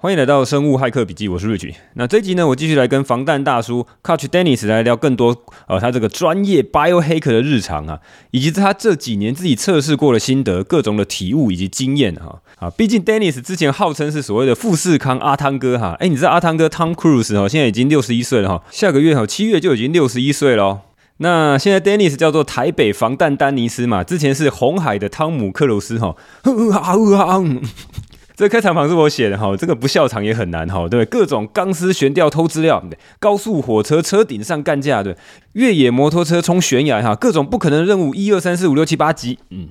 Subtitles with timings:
[0.00, 1.74] 欢迎来到生物骇客笔记，我是 Rich。
[1.94, 5.36] 那这一集呢，我继续来跟防弹大叔 Couch Dennis 来聊更多
[5.66, 7.98] 呃，他这个专业 biohacker 的日常啊，
[8.30, 12.70] 以及他这几年自己测试过的心得、各种的体悟以及经验哈啊。
[12.70, 20.82] 毕竟 Dennis 之前号称是所谓的富士康阿汤哥哈，哎，你知道阿汤哥 Tom Cruise 哈，现在已经六十一岁了哈，下个月哈七月就已经六十一岁了。
[21.16, 26.14] 那现在 Dennis 叫做台北防弹丹尼斯嘛，之前是红海的汤姆克鲁斯哈。
[28.38, 35.16] 这开场旁是我写的哈，这个不笑场也很难哈，对，各种钢丝悬吊偷资料，对，高速火车车顶上干架，对，
[35.54, 39.70] 越野摩托车冲悬崖哈，各种不可能任务，一二三四五六七八集，嗯，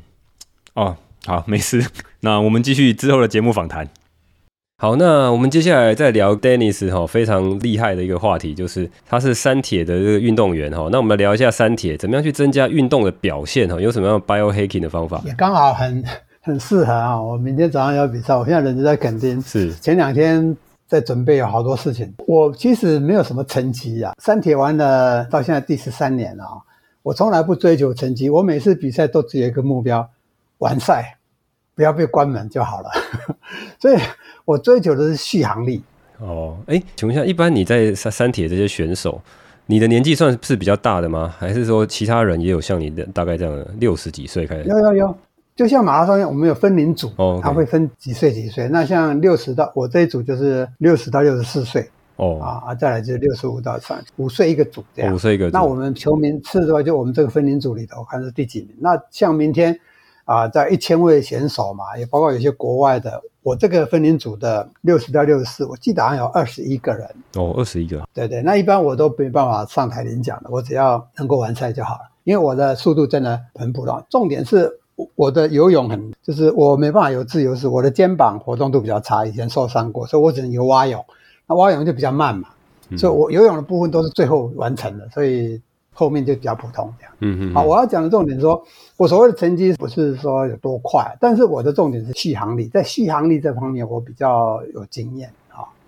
[0.74, 1.82] 哦，好，没事，
[2.20, 3.88] 那我们继续之后的节目访谈。
[4.80, 15.24] 好，那我们接下来再聊 Dennis 哈，非常厉害的一个话题，就是他是三铁的这个运动员哈，那我们来聊一下三铁怎么样去增加运动的表现哈，有什么样的 biohacking 的方法？
[15.26, 16.04] 也刚好很。
[16.48, 17.22] 很适合啊！
[17.22, 19.42] 我明天早上要比赛，我现在人就在垦丁。
[19.42, 20.56] 是前两天
[20.88, 22.14] 在准备，有好多事情。
[22.26, 26.56] 我其实没有什么成绩啊，三铁完了到现在第十三年了啊。
[27.04, 30.10] 我从来不追求成绩，我每次比赛都只有一个目标：
[30.60, 31.18] 完赛，
[31.76, 32.90] 不要被关门就好了。
[33.78, 33.98] 所以
[34.46, 35.84] 我追求的是续航力。
[36.20, 39.22] 哦，哎，请问一下，一般你在三三铁这些选手，
[39.66, 41.36] 你的年纪算是比较大的吗？
[41.38, 44.64] 还是说其他人也有像你的大概这样六十几岁开始？
[44.64, 45.18] 有有有。
[45.58, 48.70] 就像马拉松一样，我们有分龄组，哦，它会分几岁几岁。
[48.70, 55.12] 那像六十到我这一组就是六十到六十四岁，哦啊，再来就是六十五到三五岁一个组这样。
[55.12, 55.54] 五岁一个组。
[55.58, 58.70] 那我们球迷次的话，就我们这个分龄组里头，我看是第几名。
[58.80, 59.76] 那像明天
[60.26, 67.10] 啊，在一千位选手嘛，也包括有些国外的，我这个分龄组的六十到六十四，我记得好像有二十一个人。
[67.34, 68.08] 哦，二十一个。
[68.14, 74.06] 对对，那一般我都没办法上台领奖的，我只要能够完赛就好了，因为我的速度真的很普通。
[74.08, 74.80] 重点是。
[75.16, 81.06] 我的游泳很，就是我没办法游自由式，我的肩膀活动度比较差，以前受伤过，所以我只能游蛙泳。
[81.48, 82.50] 那蛙泳就比较慢嘛，
[82.90, 85.62] 嗯、所以我游泳的部分都是最后完成的，所以
[85.94, 87.14] 后面就比较普通这样。
[87.20, 87.54] 嗯嗯。
[87.54, 88.62] 好，我要讲的重点说，
[88.98, 95.32] 我所谓的成绩不是说有多快，但是我的重点是续航力，在续航力这方面我比较有经验。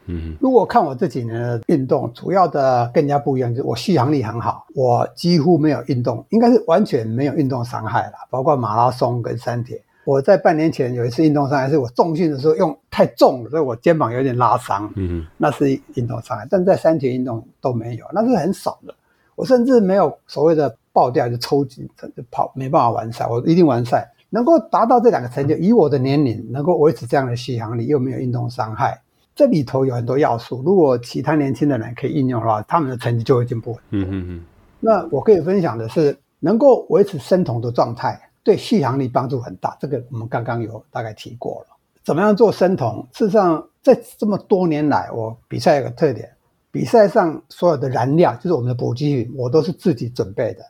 [0.09, 8.13] 嗯，如果看我这几年的运动，主要的更加不一样，就是我续航力很好，我几乎没有运动，应该是完全没有运动伤害了。
[8.31, 14.91] 包括马拉松跟山铁，我在半年前有一次运动伤害，是我重训的时候用太重了，所以我肩膀有点拉伤。
[14.95, 18.93] 嗯，那是运动伤害，但在山铁运动都没有，那是很少的。
[19.35, 21.87] 我甚至没有所谓的爆掉就抽筋，
[22.17, 24.11] 就跑没办法完赛，我一定完赛。
[24.31, 29.01] 能够达到这两个成就，以我的年龄能够维持这样的续航力，又没有运动伤害。
[29.39, 33.71] 这里头有很多要素，如果其他年轻的人可以应用的话，他们的成绩就会进步。
[33.91, 34.45] 嗯嗯嗯。
[34.81, 39.77] 那我可以分享的是，能够维持生酮的状态，对续航力帮助很大。
[39.79, 41.77] 这个我们刚刚有大概提过了。
[42.03, 43.07] 怎么样做生酮？
[43.13, 46.29] 事实上，在这么多年来，我比赛有个特点，
[46.69, 50.65] 比赛上所有的燃料，就是我们的补给品，我都是自己准备的，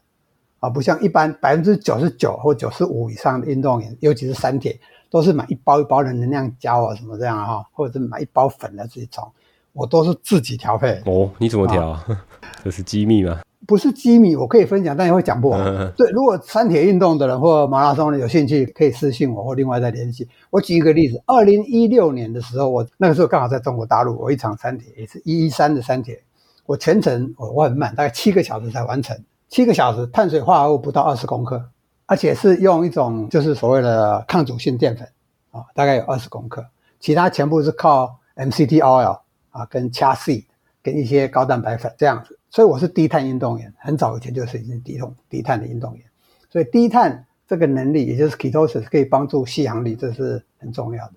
[0.60, 4.80] 啊，不像一般百分之九十九或九十五以上的运动员，尤其是三铁。
[5.10, 9.28] 都是买一包一包的能量胶啊，什么这样哈，或者是买一包粉来自己冲，
[9.74, 11.02] 我都是自己调配。
[11.06, 11.90] 哦，你怎么调？
[11.90, 12.00] 哦、
[12.64, 13.40] 这是机密吗？
[13.68, 15.60] 不是机密，我可以分享，但也会讲不完。
[15.62, 20.28] 嗯、对，如果山铁运动的人或马拉松的有兴趣，可以私信我或另外再联系。
[20.50, 26.20] 我举一个例子，二零一六年的时候，我那个时候刚好在中国大陆，我一场山铁也是一一三的山铁，
[26.66, 29.16] 我全程我我很慢，大概七个小时才完成，
[29.50, 31.64] 七个小时，碳水化合物不到二十公克。
[32.10, 35.08] 而且是用一种就是所谓的抗阻性淀粉
[35.52, 36.66] 啊，大概有二十公克，
[37.00, 39.20] 其他全部是靠 MCT oil
[39.52, 40.46] 啊，跟 c h a seed
[40.82, 42.36] 跟一些高蛋白粉这样子。
[42.50, 46.04] 所以我是低碳运动员，很早以前就是已经低碳低碳的运动员。
[46.50, 51.14] 所以低碳这个能力，也就是 ketosis 可以帮助续航力，这是很重要的。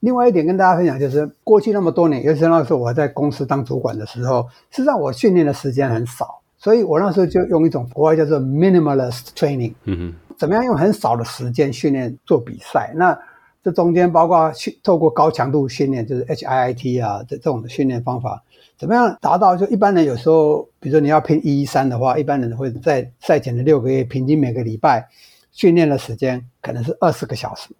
[0.00, 9.74] 另外一点跟大家分享就是，过去那么多年，尤其是那个时候我在公司当主管的时候，实际上我训练的时间很少，所以我那时候就用一种国外叫做 minimalist training。
[9.84, 10.14] 嗯哼。
[10.38, 12.92] 怎么样用很少的时间训练做比赛？
[12.94, 13.18] 那
[13.62, 18.42] 这中间包括去透过高强度训练，就是 HIIT 啊这这种的训练方法，
[18.76, 19.56] 怎么样达到？
[19.56, 25.08] 就一般人有时候，比如说你要拼一一三的话，一般人会在赛前的六个月，平均每个礼拜
[25.52, 27.70] 训练的时间可能是二十个小时，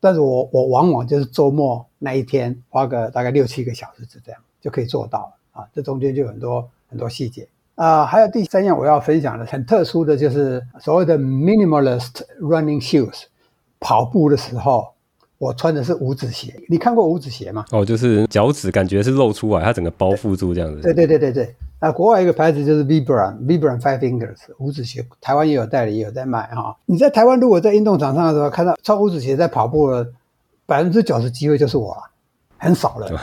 [0.00, 5.68] 但是我我往往就是周末那一天花个大概六七个小时，就这样就可以做到啊。
[5.72, 7.46] 这中间就很多很多细节。
[7.74, 13.24] 啊、呃，还有第三样我要分享的很特殊的就是所谓的 minimalist running shoes，
[13.80, 14.86] 跑步的时候
[15.38, 16.54] 我穿的是五指鞋。
[16.68, 17.64] 你看过五指鞋吗？
[17.70, 20.80] 哦，就是脚趾感觉是露出来，它整个包覆住这样子。
[20.82, 21.54] 对对对对对。
[21.80, 26.76] 那国外一个牌子就是 Vibram，Vibram Five Fingers 五指鞋，台湾也有代理，也有在卖哈。
[26.86, 30.06] 你在台湾如果在运动场上的时候看到穿五指鞋在跑步的，
[30.64, 32.02] 百分之九十机会就是我了，
[32.58, 33.20] 很少了。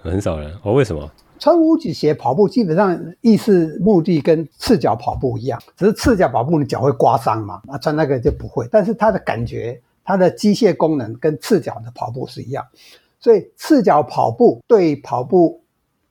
[0.00, 0.72] 很少人哦？
[0.72, 1.10] 为什么？
[1.38, 8.68] 穿五指鞋跑步基本上意思目的跟赤脚跑步一样，只是赤脚跑步你脚会刮伤嘛，那穿那个就不会。
[8.70, 12.64] 但是它的感觉，它的机械功能跟赤脚的跑步是一样，
[13.20, 15.60] 所以赤脚跑步对跑步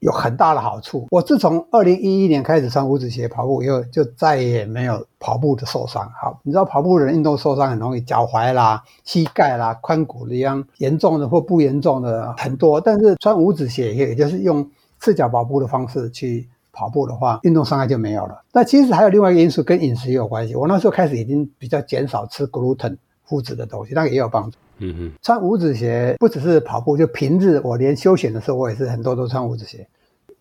[0.00, 1.06] 有很大的好处。
[1.10, 6.10] 我自从二零一一年开始穿五指鞋跑步以后，就再也没有跑步的受伤。
[6.20, 14.68] 好，你知道跑步的人运动受伤很容易，脚踝啦、膝盖啦、髋骨的一样严重的或不严重的很多，但是穿五指鞋也就是用。
[15.00, 18.42] 赤脚跑步的方式去跑步的话，运动伤害就没有了。
[18.52, 20.54] 那其实还有另外一个因素，跟饮食也有关系。
[20.54, 22.96] 我那时候开始已经比较减少吃 gluten
[23.28, 24.56] 麸质的东西，那个也有帮助。
[24.78, 29.86] 嗯嗯，穿五指鞋不只是跑步，就平日我连休闲的时候，我也是很多都穿五指鞋，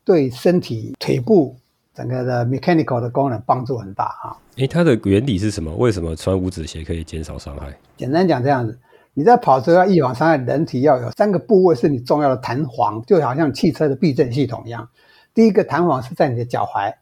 [0.04, 1.56] 对身体腿部
[1.96, 4.38] 整个的 mechanical 的功能帮助很大啊。
[4.58, 5.76] 诶，它的原理是什么？
[5.76, 7.76] 为什么穿五指鞋可以减少伤害？
[7.98, 8.78] 简单讲这样子。
[9.18, 14.88] 你在跑车要预防伤害，人体要有三个部位是你重要的弹簧，就好像汽车的避震系统一样。
[15.34, 16.94] 第一个弹簧是在你的脚踝，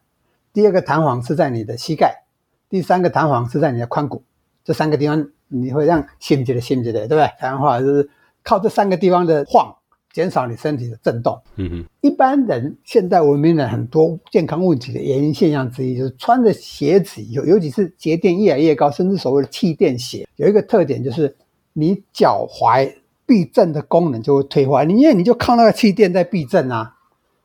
[0.50, 2.24] 第二个弹簧是在你的膝盖，
[2.70, 4.22] 第三个弹簧是在你的髋骨。
[4.64, 7.26] 这三个地方你会让心急的心急的，对不对？
[7.38, 8.08] 台湾话就是
[8.42, 9.76] 靠这三个地方的晃，
[10.10, 11.38] 减少你身体的震动。
[11.56, 11.84] 嗯哼。
[12.00, 21.36] 一般人现代文明人很多健康问题的原因现象之一，就是穿的鞋子有，尤其是鞋垫越来越高，甚至所谓的气垫鞋，有一个特点就是。
[21.78, 22.90] 你脚踝
[23.26, 26.94] 避震的功能就会退化，你因为你就靠那个气垫在避震啊，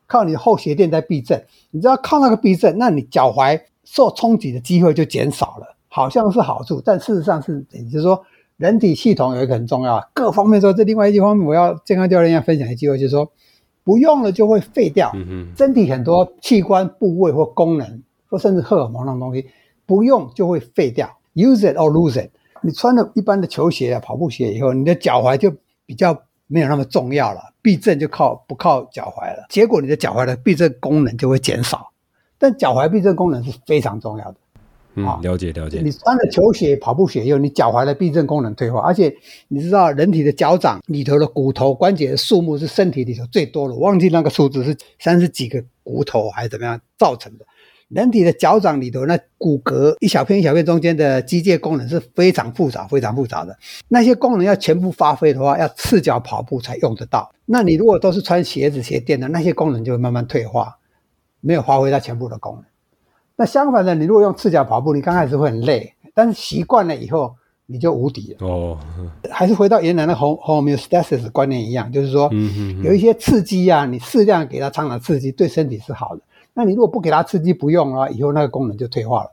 [0.06, 8.24] 靠你的后鞋垫在避震，你知道靠那个避震，那你脚踝受冲击的机会就减少了，好像是好处，但事实上是，也就是说，
[8.56, 13.30] 人体系统有一个很重要，各方面说，这另外一方面，我要健康教练要分享一机会，就是说，
[13.84, 15.12] 不用了就会废掉，
[15.58, 19.46] 身体很多器官部位或功能，或甚至荷尔蒙那种东西，
[19.84, 22.30] 不用就会废掉，use it or lose it。
[22.62, 25.52] 你穿了一般的球鞋啊、跑步鞋以后，你的脚踝就
[25.84, 29.46] 比较没有那么重要了，避震就靠不靠脚踝了。
[29.48, 31.90] 结果你的脚踝的避震功能就会减少，
[32.38, 34.36] 但脚踝避震功能是非常重要的。
[34.94, 35.80] 嗯，了解了解。
[35.82, 39.10] 你穿了球鞋、跑步鞋以后，你脚踝的避震功能退化，而且
[39.48, 47.46] 你知道人体的脚掌里头的骨头关节的数目是身体里头最多的，我忘记那个数字是三十几个骨头还是怎么样造成的。
[47.92, 53.54] 人体的脚掌里头，那骨骼一小片一小片中间的机械功能是非常复杂、非常复杂的。
[53.88, 57.30] 那些功能要全部发挥的话，要赤脚跑步才用得到。
[57.44, 60.78] 那你如果都是穿鞋子、鞋垫的，那些功能就会慢慢退化，
[61.42, 62.64] 没有发挥它全部的功能。
[63.36, 67.34] 那相反的，你如果用赤脚跑步，你刚开始会很累，但是习惯了以后，
[67.66, 68.46] 你就无敌了。
[68.46, 68.78] 哦，
[69.30, 72.30] 还是回到原来的 homeostasis 观念一样，就是说，
[72.82, 76.22] 有一些刺激啊，你适量给它常常刺激，对身体是好的。
[76.54, 79.30] 那你如果不给它刺激，不用啊，以后那个功能就退化了，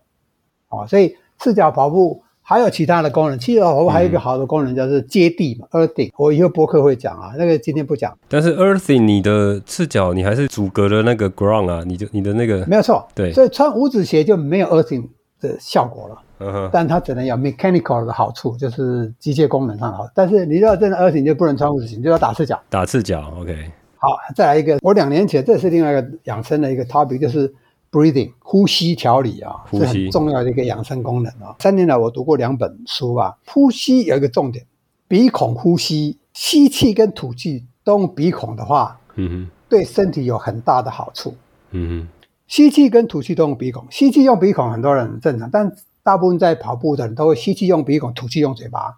[0.70, 3.38] 哦，所以赤脚跑步还有其他的功能。
[3.38, 6.12] 赤脚跑步还有一个好的功能，就是接地嘛、嗯、，earthing。
[6.18, 8.18] 我以后博客会讲啊，那个今天不讲。
[8.28, 13.34] 但是 earthing，你的赤脚你还是阻隔了那个 ground 啊，你就你的那个没有错，对。
[13.34, 15.08] 所以穿五指鞋就没有 earthing
[15.42, 16.24] 的效果了。
[16.72, 20.08] 但它只能有 mechanical 的好处，就是机械功能上好。
[20.16, 22.58] 但是你要真的 earthing 就不能穿五指鞋，就要打赤脚。
[22.70, 23.70] 打赤脚，OK。
[24.02, 24.78] 好，再来一个。
[24.82, 27.54] 我两年前，这是另外一个养生的一个 topic，就是
[27.92, 31.54] breathing 呼吸调理啊，是很重要的一个养生功能啊。
[31.60, 34.66] 三年来我读过两本书吧，呼吸有一个重点，
[35.10, 41.36] 鼻孔呼吸，吸气跟吐气都用鼻孔的话，嗯哼，对身体有很大的好处。
[41.72, 45.70] 嗯哼，吸气跟吐气都用鼻孔，吸气用鼻孔很多人很正常，但
[46.04, 48.98] 大部分在跑步的人都会吸气用鼻孔，吐气用嘴巴。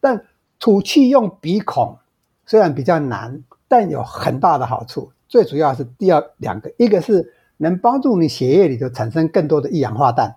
[0.00, 0.24] 但
[0.58, 1.98] 吐气用鼻孔
[2.46, 3.42] 虽然比较难。
[3.70, 10.34] 但有很大的好处，最主要是第二两个，一个是能帮助你血液里头产生更多的一氧化氮，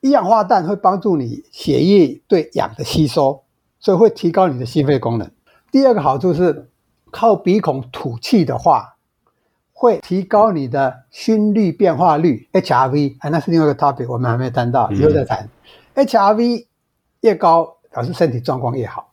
[0.00, 3.42] 一氧化氮会帮助你血液对氧的吸收，
[3.80, 5.28] 所以会提高你的心肺功能。
[5.72, 6.68] 第二个好处是
[7.10, 8.94] 靠鼻孔吐气的话，
[9.72, 15.50] 会提高你的心率变化率 （HRV），啊，那是另外一个 topic，我们还没谈到，以后再谈。
[15.94, 16.66] 嗯、HRV
[17.22, 19.10] 越高，表示身体状况越好。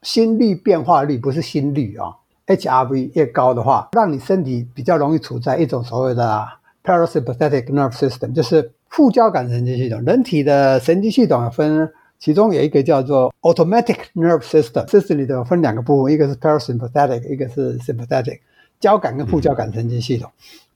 [0.00, 2.16] 心率变化率不是心率啊、哦。
[2.56, 6.46] HRV 越高的话，让你身体比较容易处在一种所谓的
[6.84, 10.02] parasympathetic nerve system，就是副交感神经系统。
[10.04, 18.40] 人体的神经系统分，其中有一个叫做 automatic nerve system，这里头分两个部分，一个是 parasympathetic，一个是 sympathetic，
[18.78, 20.30] 交感跟副交感神经系统。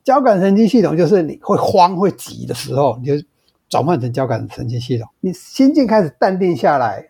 [0.04, 3.26] 交感神经系统就是你会慌会急的时候，你就
[3.68, 5.08] 转换成交感神经系统。
[5.20, 7.08] 你心境开始淡定下来。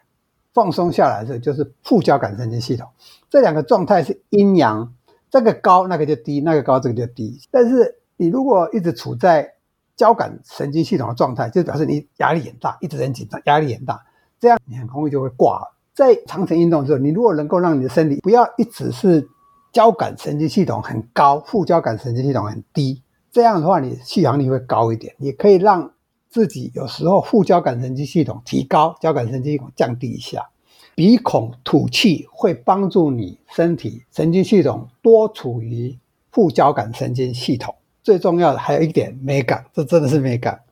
[0.55, 2.89] 放松下来的时候，就是副交感神经系统，
[3.37, 4.95] 这两个状态是阴阳，
[5.28, 7.38] 这个高那个就低，那个高这个就低。
[7.50, 9.52] 但是你如果一直处在
[9.95, 14.02] 交感神经系统的状态，就表示你压力很大，一直很紧张，压力很大，
[14.40, 15.61] 这样你很容易就会挂。
[15.93, 19.28] 在长程运动之后，你如果能够让你的身体不要一直是
[19.71, 23.02] 交感神经系统很高，副交感神经系统很低。
[23.31, 25.93] 这样的话，你续航力会高一点，也可以让
[26.31, 30.49] 自己有时候副交感神经系统提高，交感神经系统降低一下。
[30.97, 35.99] 鼻孔吐气会帮助你身体神经系统多处于
[36.33, 37.75] 副交感神经系统。
[38.03, 40.62] 最重要的还有一点美感，这真的是美感。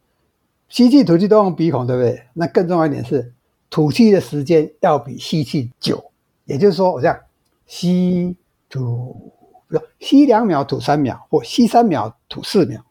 [0.71, 2.23] 吸气吐气都用鼻孔，对不对？
[2.33, 3.35] 那更重要一点是，
[3.69, 6.03] 吐气的时间要比吸气久。
[6.47, 7.21] 也就是说，我这样
[7.67, 8.35] 吸
[8.71, 9.31] 吐，
[9.69, 12.83] 不吸两秒吐三秒，或吸三秒吐四秒，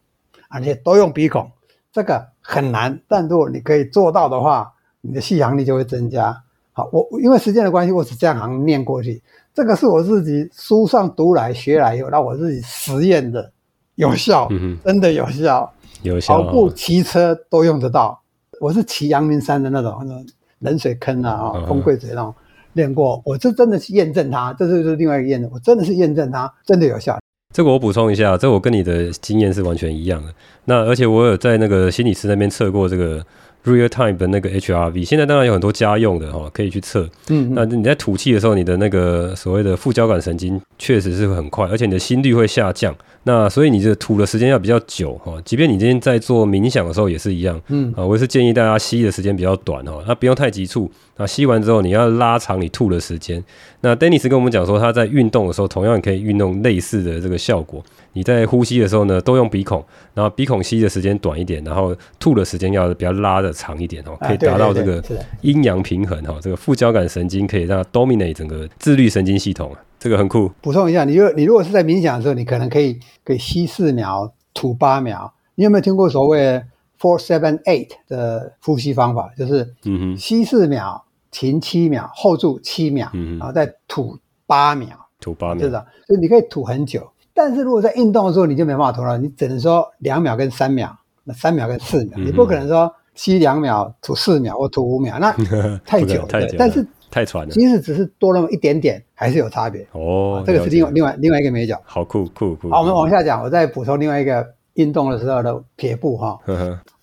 [0.48, 1.50] 而且都用鼻孔，
[1.92, 3.00] 这个很难。
[3.08, 6.44] 但如果你可以做到的话，你的吸氧力就会增加。
[6.76, 9.22] 好，我因为时间的关系，我只这样行念过去。
[9.54, 13.48] 这个是我自己书上读来学来以后，让我自己实验的，
[13.94, 15.72] 有效，嗯、真的有效。
[16.02, 18.20] 有效，跑步、骑车都用得到。
[18.60, 20.26] 我是骑阳明山的那种，那种
[20.58, 22.34] 冷水坑啊，啊，风柜嘴那种
[22.72, 23.22] 练过。
[23.24, 25.48] 我这真的是验证它，这是另外一个验证。
[25.54, 27.16] 我真的是验证它，真的有效。
[27.54, 30.34] 这个我补充一下，这个、我跟你的经验是完全一样的。
[30.64, 33.24] 那而且我有在那个心理师那边测过这个。
[33.64, 37.08] Real time 的那个 HRV，现在当然有很多家用的哈，可以去测。
[37.28, 42.94] 嗯，嗯，那你在吐气的时候，你的那个所谓的副交感神经确实是会很快，而且你的心率会下降。
[43.26, 47.60] 那所以你这吐的时间要比较久哈，即便你今天在做冥想的时候也是一样。
[47.68, 50.90] 嗯，啊，我也是建议大家吸的时间比较短哈，那不用太急促。
[51.16, 53.42] 那吸完之后你要拉长你吐的时间。
[53.80, 57.82] 那 Dennis 跟我们讲说，他在运动的时候同样可以运动类似的这个效果。
[58.12, 65.02] 你在呼吸的时候呢，都用鼻孔，然后鼻孔吸的时间短一点，然后吐的时间要比较拉的长一点哦，可以达到这个
[65.40, 66.36] 阴阳平衡哈。
[66.42, 70.50] 这个副交感神经可以让它 dominate 整个自律神经系统啊，这个很酷。
[70.60, 75.32] 补充一下，你如你如果是在冥想的时候，你可能可以可以吸四秒，吐八秒。
[75.54, 76.62] 你有没有听过所谓
[77.00, 79.30] four seven eight 的呼吸方法？
[79.36, 83.08] 就是嗯哼，吸四秒，停七秒，后住七秒，
[83.38, 84.88] 然后再吐八秒，
[85.20, 87.08] 吐八秒，是的，所以你可以吐很久。
[87.32, 95.32] 但是如果在运动的时候，你就没办法吐了，你只能说两秒跟三秒，那三秒跟四秒，嗯、你不可能说吸两秒吐四秒或吐五秒，那
[95.84, 96.56] 太久，太久。
[96.58, 99.86] 但是太喘了，即使只是多那么一点点，还是有差别。
[99.92, 101.80] 哦，这个是另外另外另外一个美角。
[101.84, 102.68] 好酷酷酷。
[102.70, 106.36] 好，我们往下讲，我再补充另外一个运动的时候的撇步哈。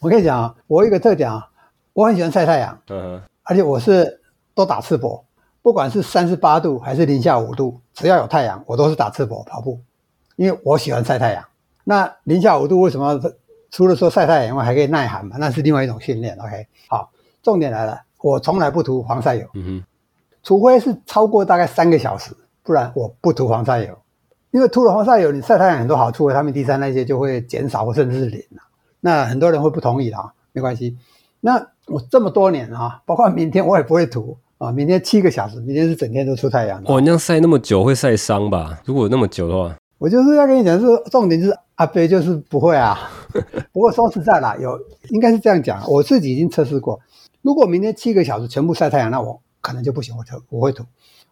[0.01, 1.47] 我跟你讲，我有一个特点啊，
[1.93, 2.77] 我很喜欢晒太阳。
[2.89, 3.21] 嗯。
[3.43, 4.19] 而且我是
[4.53, 5.23] 都打赤膊，
[5.61, 9.79] 不管是三十八度还是零下五度，只要有太阳，我都是打赤膊跑步。
[10.35, 11.41] 因为我喜欢晒太阳，
[11.85, 13.17] 那零下五度为什么
[13.69, 15.37] 除了说晒太阳以外还可以耐寒嘛？
[15.39, 16.35] 那是另外一种训练。
[16.37, 17.09] OK，好，
[17.41, 19.83] 重点来了，我从来不涂防晒油，嗯哼，
[20.43, 23.97] 除非是超过大概三个小时，不然我不涂防晒油。
[24.51, 28.61] 因为涂了防晒油，你晒太阳很多好处，维他们第三那些就会减少或甚至是零了。
[28.99, 30.17] 那很多人会不同意的，
[30.51, 30.97] 没关系。
[31.39, 31.55] 那
[31.87, 34.71] 我这么多年啊，包括明天我也不会涂啊。
[34.71, 36.83] 明天七个小时，明天是整天都出太阳。
[36.83, 38.79] 哇，你这样晒那么久会晒伤吧？
[38.83, 39.75] 如果那么久的话。
[39.97, 42.97] 我就是要跟你讲，是重点就是阿飞就是不会啊。
[43.71, 44.77] 不过说实在啦，有
[45.11, 46.99] 应该是这样讲，我自己已经测试过。
[47.41, 50.83] 如果明天七个小时全部晒太阳，那我可能就不行，我就我会吐。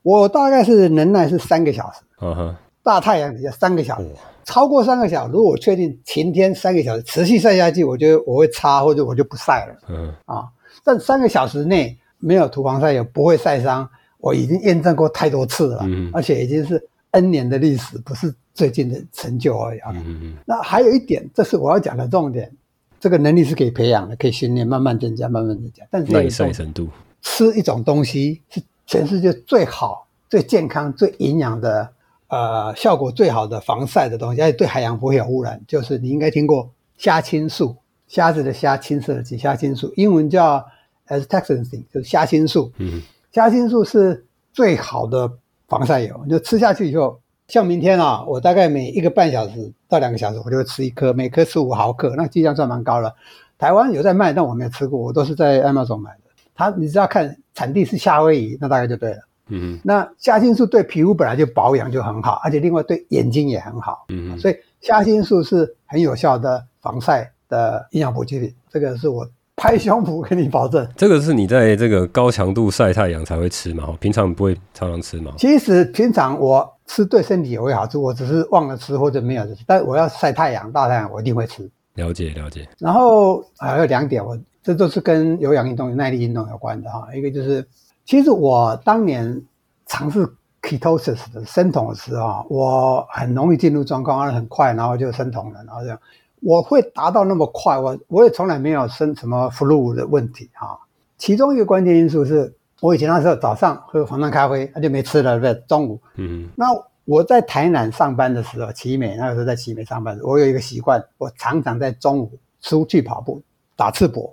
[0.04, 4.08] 我大概是能耐是三个小时，嗯哼，大太阳底下三个小时，
[4.46, 10.48] 超过三个小时，如果我确定晴天三个小时持续晒下去，我觉得我会擦或者我就不晒了，嗯啊。
[10.84, 18.34] 但三个小时内没有涂防晒油不会晒伤，我已经验证过太多次了，嗯，而且已经是 N 年的历史，不是。
[18.56, 19.92] 最近的成就而已啊。
[19.96, 20.38] 嗯嗯。
[20.46, 22.52] 那还有一点，这是我要讲的重点。
[23.00, 25.86] 这个能力是可以培养的，可以训练，慢慢增加，慢慢增加。
[25.90, 26.90] 但是耐晒程度，
[27.22, 31.90] 吃一种东西是全世界最好、最健康、最营养的，
[32.28, 35.62] 呃，效果最好的防晒的东西，而且对海洋不会有污染。
[35.68, 37.76] 就是你应该听过虾青素，
[38.08, 40.66] 虾子的虾，青色的青，虾青素，英文叫
[41.08, 42.72] Astaxanthin，就是虾青素。
[42.78, 43.02] 嗯。
[43.32, 45.32] 虾青素是最好的
[45.68, 47.20] 防晒油，你就吃下去以后。
[47.48, 53.16] 像明天啊，我大概每一个半小时到两个小时，我就会吃一颗，每颗十五毫克，那剂量算蛮高了。
[53.58, 56.29] 台湾有在卖，但我没有吃过，我都是在 Amazon 买的。
[56.60, 59.18] 它你只要看产地是夏威夷，那大概就对了。
[59.48, 59.80] 嗯嗯。
[59.82, 64.06] 那虾青素对皮肤本来就保养就很好，而且另外对眼睛也很好。
[64.10, 64.38] 嗯嗯。
[64.38, 69.26] 所以虾青素是很有效的防晒的营养补给品，这个是我
[69.56, 70.86] 拍胸脯跟你保证。
[70.98, 73.96] 这个是你在这个高强度晒太阳才会吃吗？
[74.02, 75.32] 平常不会常常吃吗？
[75.38, 76.76] 其实平常我。
[76.90, 81.70] 吃对身体也会好处，我只是忘了吃或者没有吃，但我要晒太阳、大太阳，我一定会吃。
[81.94, 82.68] 了解了解。
[82.80, 87.08] 然后还有两点，我这都是跟有氧运动、耐力运动有关的哈。
[87.16, 87.68] 一个就是，
[88.06, 89.42] 其实我当年
[89.86, 90.28] 尝试
[90.62, 96.00] ketosis 的生酮的时候，我很容易进入状况，而很快，然后就生酮了，然后这样
[96.42, 100.80] 我会达到那么快，我我也从来没有生什么 flu 的问题哈。
[101.18, 102.54] 其中一个关键因素是。
[102.82, 105.66] 我以前那时候早上喝防弹咖啡，那就没吃了，对不对？
[105.68, 106.68] 中午，嗯，那
[107.04, 113.42] 我在台南上班的时候，奇美那个时候在奇美上班的时候，我有一个习惯，我常常在中午出去跑步
[113.76, 114.32] 打赤膊。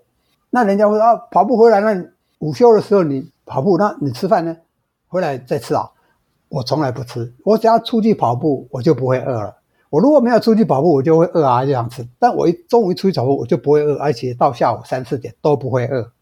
[0.50, 4.56] 那人家会说啊，跑步回来，那午休的时候你跑步，那你吃饭呢？
[5.08, 5.90] 回来再吃啊？
[6.48, 9.56] 我从来不吃，我只要出去跑步，我就不会饿了。
[9.90, 12.06] 我如果没有出去跑步，我就会饿啊，就想吃。
[12.18, 16.12] 但我一中午一出去跑步，我就不会饿，而且到下午三四点都不会饿。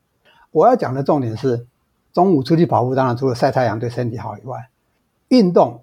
[0.50, 1.66] 我要讲的重点是，
[2.12, 4.68] 中午出去跑步，当然除了晒太阳对身体好以外，
[5.28, 5.82] 运动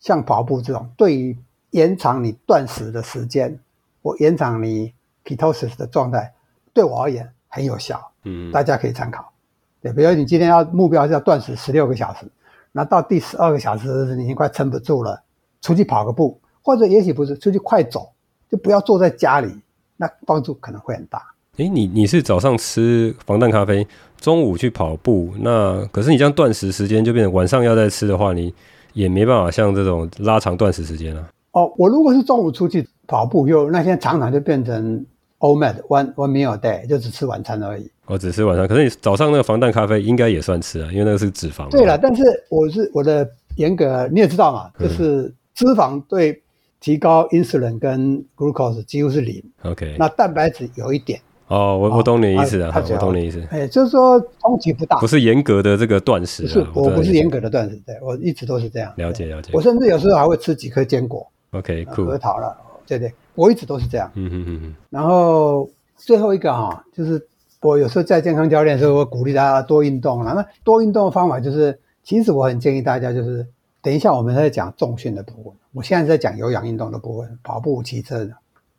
[0.00, 1.38] 像跑步这种，对于
[1.70, 3.58] 延长你断食的时间，
[4.02, 4.92] 或延长你
[5.24, 6.34] ketosis 的状态，
[6.72, 8.00] 对我而言很有效。
[8.24, 9.32] 嗯，大家可以参考。
[9.80, 12.26] 对，比如你今天要目标是要断食十六个小时，
[12.72, 15.22] 那到第十二个小时你已经快撑不住了，
[15.60, 16.40] 出去跑个步。
[16.60, 18.10] 或者也许不是出去快走，
[18.50, 19.48] 就不要坐在家里，
[19.96, 21.18] 那帮助可能会很大。
[21.56, 23.86] 诶、欸，你你是早上吃防弹咖啡，
[24.20, 28.52] 中午去跑步，那可是你这样断食时间就变成晚上要再吃的话，你
[28.92, 31.26] 也没办法像这种拉长断食时间了。
[31.52, 35.06] 哦，我如果是中午出去跑步，又那现在常常就变成
[35.40, 37.90] OMAD one one meal day，就只吃晚餐而已。
[38.06, 41.68] 我只吃晚餐，可是你早上那个防弹咖啡应该也算吃啊，因为那个是脂肪。
[41.70, 46.42] 对了，但是我是我的严格，你也知道嘛，就是脂肪对。
[46.80, 51.20] 提高 insulin 跟 glucose 几乎是零，OK，那蛋白质有一点。
[51.48, 53.42] 哦，我我懂你意思啊，我懂你意思。
[53.50, 56.44] 哎，就是说冲击不大，不是严格的这个断食。
[56.44, 58.92] 不是，我不是严格的断食，对，我一直都是这样。
[58.94, 59.50] 了解了解。
[59.52, 62.04] 我甚至有时候还会吃几颗坚果，OK，酷。
[62.04, 62.56] 核桃了，
[62.88, 64.10] 对对，我一直都是这样。
[64.14, 64.74] 嗯嗯嗯嗯。
[64.90, 67.24] 然后最后一个哈，就是
[67.60, 70.24] 我有时候在健康教练的时候，我鼓励大家多运动。
[70.24, 73.46] 那多运动的方法就是，其实我很建议大家就是。
[73.80, 75.52] 等一下，我们在讲重训的部分。
[75.72, 78.32] 我现在在讲有氧运动的部分，跑步、骑车的，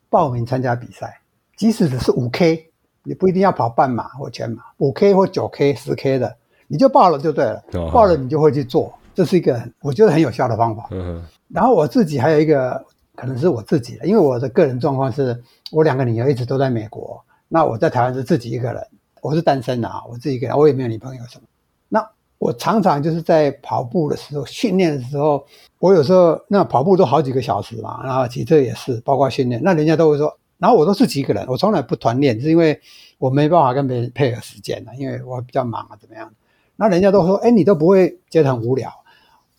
[0.09, 1.21] 报名参加比赛，
[1.55, 2.69] 即使只是五 K，
[3.03, 6.35] 你不一定要跑半马或全马，五 K 或九 K、十 K 的，
[6.67, 7.63] 你就报了就对了。
[7.73, 10.87] 哦、报了你就会去做，这是一个我觉得很有效的方法。
[10.91, 11.23] 嗯哼。
[11.47, 12.85] 然后我自己还有一个，
[13.19, 15.37] 可能是我自己的，因为我的个人状况是，
[15.71, 18.87] 我两个女儿一直都在美国，那我在台湾是自己一个人，
[19.21, 21.43] 我是单身的啊，我自己一个人，我也没有女朋友什么。
[21.89, 25.45] 那我常常就是在跑步的时候，训练的时候，
[25.79, 32.79] 我有时候那跑步都好几个小时嘛，然后骑车也是，包括训练，那人家都会说，然后我都是几个人，我从来不团练，是因为
[33.17, 36.31] 我没办法跟别人配合时间的，因为我比较忙啊，怎么样？
[36.77, 38.89] 那人家都说，哎，你都不会觉得很无聊？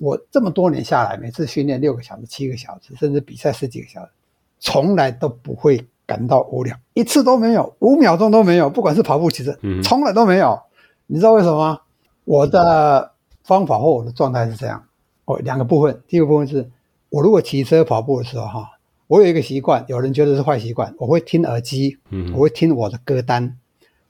[0.00, 4.10] 我这么多年下来，每次训练六个小时、七个小时，甚至比赛十几个小时，
[4.58, 10.58] 从来都不会感到无聊，一次都没有，五秒钟都没有，不管是跑步、骑车，从来都没有。
[11.06, 11.80] 你知道为什么吗？
[12.24, 13.12] 我的
[13.44, 14.82] 方法或我的状态是这样，
[15.26, 16.02] 哦，两个部分。
[16.08, 16.70] 第一个部分是，
[17.10, 18.70] 我如果骑车跑步的时候，哈，
[19.06, 23.58] 我有一个习惯，有人觉得是坏习惯，我会听耳机，嗯，我会听我的歌单，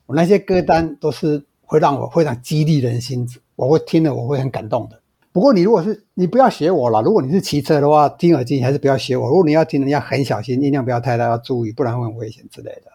[0.06, 3.26] 我那些歌单都是会让我非常激励人心，
[3.56, 4.99] 我会听了我会很感动的。
[5.32, 9.28] 不过你如果是你不要学我了，如果你是骑车的话，听耳机你还是不要学我。
[9.28, 12.90] 如果你要听，你要很小心，音量不要太大，要注意，不然会很危险之类的。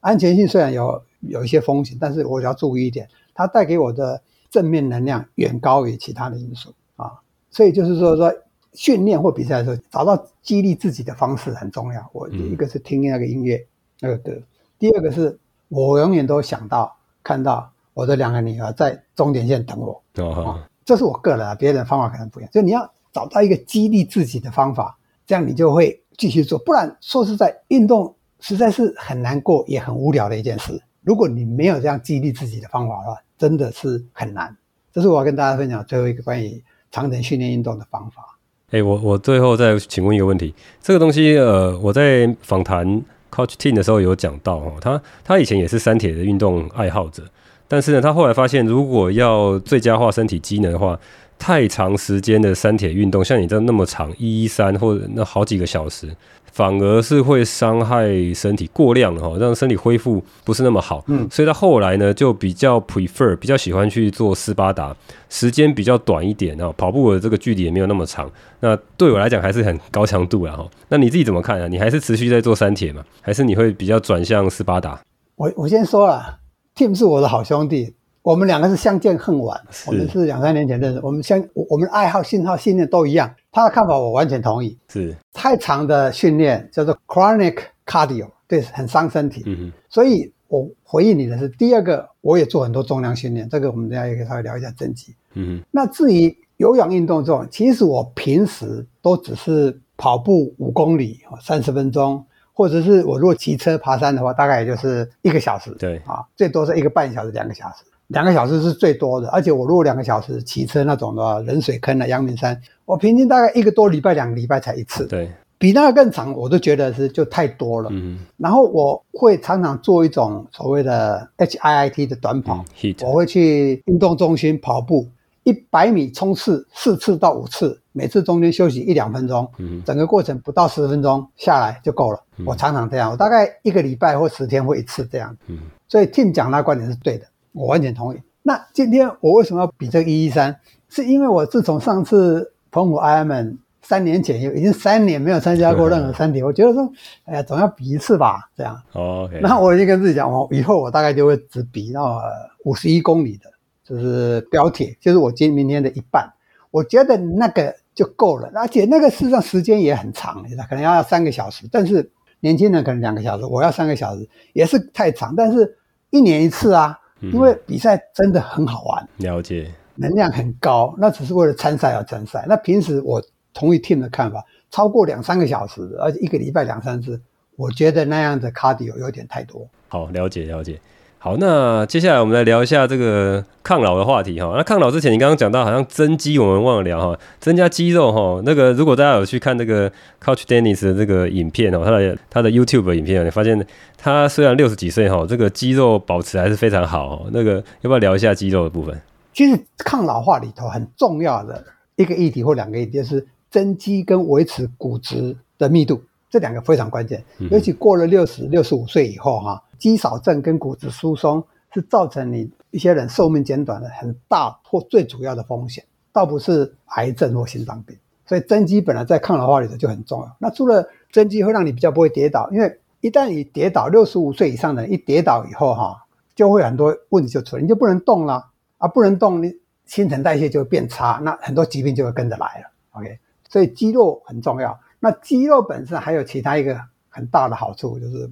[0.00, 4.22] 安全性虽然有有一些风险，但是我要注意一点，它带给我的。
[4.50, 7.12] 正面能量远高于其他的因素啊，
[7.52, 8.34] 所以就是说说
[8.72, 12.10] 训练或比赛的时候，找到激励自己的方式很重要。
[12.12, 13.64] 我一个是听那个音乐
[14.00, 14.32] 那个歌，
[14.76, 22.50] 第二个是我永远都想到看到我的两个女儿在终点线等我啊，这是我个人啊，别人的方法可能不一样。
[22.52, 26.58] 就你要找到一个激励自己的方法，这样你就会继续做。
[26.58, 30.82] 不然说实在，运动实在是很难过也很无聊的一件事。
[31.02, 34.56] 如果你没有这样激励自己的方法的话，真的是很难。
[34.92, 38.36] 这是我要跟大家分享最后一个关于长程训练运动的方法。
[38.72, 42.84] 哎、我我最后再请问一个问题，这个东西呃，我在访谈
[43.30, 47.22] Coach Tim 的时候有讲到哦，他他以前也是三铁的运动爱好者，
[47.70, 50.98] 但是呢，他后来发现，如果要最佳化身体机能的话，
[51.38, 56.08] 太长时间的三铁运动，像你这那么长一一三或者那好几个小时。
[56.52, 61.02] 反而是会伤害身体过量的哈，让身体恢复不是那么好。
[61.06, 64.94] 嗯，所以他后来呢就比较 prefer，比较喜欢去做斯巴达，
[65.28, 68.28] 时间比较短一点啊，跑步的这个距离也没有那么长。
[68.58, 70.68] 那对我来讲还是很高强度了哈。
[70.88, 71.68] 那你自己怎么看啊？
[71.68, 73.04] 你还是持续在做三铁吗？
[73.22, 75.00] 还是你会比较转向斯巴达？
[75.36, 76.39] 我我先说了
[76.80, 77.94] ，Tim 是我的好兄弟。
[78.22, 81.00] 我们两个是相见恨晚，我们是两三年前认识。
[81.02, 83.30] 我们相我们的爱好、信号、信念都一样。
[83.52, 84.78] 他的看法我完全同意。
[84.88, 89.42] 是太长的训练叫做 chronic cardio，对，很伤身体。
[89.44, 89.72] 嗯哼。
[89.90, 93.46] 所以我回应你的是第二个，我也做很多重量训练。
[93.48, 95.14] 这个我们等下也可以稍微聊一下增肌。
[95.34, 95.66] 嗯哼。
[95.70, 102.24] 那至于有氧运动这种，其实我平时都只是跑步五公里，三十分钟，
[102.60, 105.70] 或者是我如果骑车爬山的话，大概也就是一个小时。
[105.78, 107.76] 对啊，最多是一个半小时、两个小时。
[108.08, 115.06] 两个小时是最多的，而且我如果两个小时骑车那种的话，冷水坑的阳明山，我平均大概一个多礼拜、两个礼拜才一次。
[115.06, 117.88] 对，比那个更长，我都觉得是就太多了。
[117.94, 125.06] 嗯，然后我会常常做一种所谓的 HIIT 的短跑，嗯、我会去运动中心跑步，
[125.44, 132.22] 一百米冲刺四次到五次，每次中间休息一两分钟，嗯，整个过程不到十分钟下来就够了。
[132.36, 135.36] 嗯、我常常这样，我大概一个礼拜或十天会一次这样。
[135.46, 137.26] 嗯，所以 Tim 讲那观点是对的。
[137.52, 138.18] 我完全同意。
[138.42, 140.54] 那今天我为什么要比这个一一三？
[140.88, 146.92] 是因为我自从上次澎湖 Ironman 三年前，有已经三年没有参加过任何山体，我觉得说，
[147.24, 148.80] 哎呀，总要比一次吧，这样。
[148.92, 149.28] 哦。
[149.32, 149.40] Okay.
[149.40, 152.22] 然后我已经跟自己讲，我以后我大概就会只比到
[152.64, 153.50] 五十一公里的，
[153.90, 156.32] 就是标铁，就是我今明天的一半。
[156.70, 161.66] 我觉得那个就够了，而且那个事实上时间也很长，可能要三个小时。
[161.70, 165.34] 但是年轻人可能两个小时，我要三个小时，也是太长。
[165.36, 165.76] 但是
[166.10, 166.96] 一年一次啊。
[167.22, 172.46] 因为比赛真的很好玩，嗯，了解，能量很高，那只是为了参赛而参赛。
[172.48, 173.22] 那平时我
[173.52, 177.20] 同意 Tim 的看法，超过两三个小时，而且一个礼拜两三次，
[177.56, 179.68] 我觉得那样的 cardio 有点太多。
[179.88, 180.80] 好，了解了解。
[181.22, 184.54] 好，那接下来我们来聊一下这个抗老的话题哈。
[184.56, 187.18] 那抗老之前，你刚刚讲到好像增肌，我们忘了聊哈。
[187.38, 193.66] 增加肌肉哈，那个如果大家有去看那个 Coach Dennis 的这个影片哦，他的他的 YouTube 的影片，你发现
[193.98, 197.26] 他虽然六十几岁哈，这个肌肉保持还是非常好。
[197.32, 198.98] 那个要不要聊一下肌肉的部分？
[199.34, 201.62] 其实抗老化里头很重要的
[201.96, 207.22] 一个议题或两个议题，就是增肌跟维持骨质的密度，这两个非常关键。
[207.50, 209.62] 尤其过了六十六十五岁以后哈。
[209.80, 217.96] 肌少症跟骨质疏松是造成你一些人寿命减短的很大或最主要的风险，倒不是癌症或心脏病。
[218.26, 220.36] 所以增肌本来在抗老化里头就很重要。
[220.38, 225.96] 那除了增肌会让你比较不会跌倒，因为一旦你跌倒，六十五岁以上的人一跌倒以后哈，
[226.36, 228.46] 就会很多问题就出来，你就不能动了
[228.78, 229.52] 啊，不能动，你
[229.86, 232.70] 新陈代谢就会变差，那很多疾病就会跟着来了。
[232.92, 234.78] OK，所以肌肉很重要。
[235.00, 238.30] 那肌肉本身还有其他一个很大的好处就是。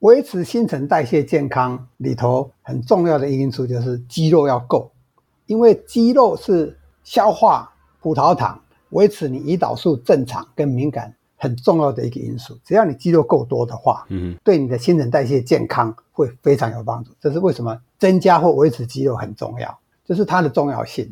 [0.00, 4.90] 维持新陈代谢健康里头很重要的因素就是肌肉要够，
[5.46, 12.56] 因为肌肉是消化葡萄糖、维持你胰岛素正常跟敏感很重要的一个因素。
[12.64, 17.10] 只要你肌肉够多的话，嗯，对你的新陈代谢健康会非常有帮助。
[17.20, 21.10] 这是为什么增加或维持肌肉很重要，就是它的重要性。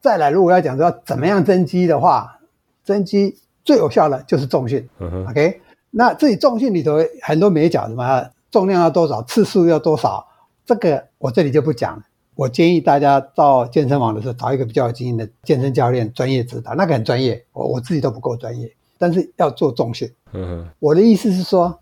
[0.00, 2.38] 再来，如果要讲说怎么样增肌的话，
[2.84, 4.88] 增肌最有效的就是重训。
[4.98, 5.60] 嗯，OK。
[5.96, 10.26] 那自己重训里头很多没讲什么重量要多少，次数要多少，
[10.66, 12.02] 这个我这里就不讲了。
[12.34, 20.12] 我建议大家到健身房的时候找一个比较有经验的健身教练专业指导，那个很专业，我我自己都不够专业，但是要做重训。
[20.32, 21.78] 嗯哼，我的意思是说，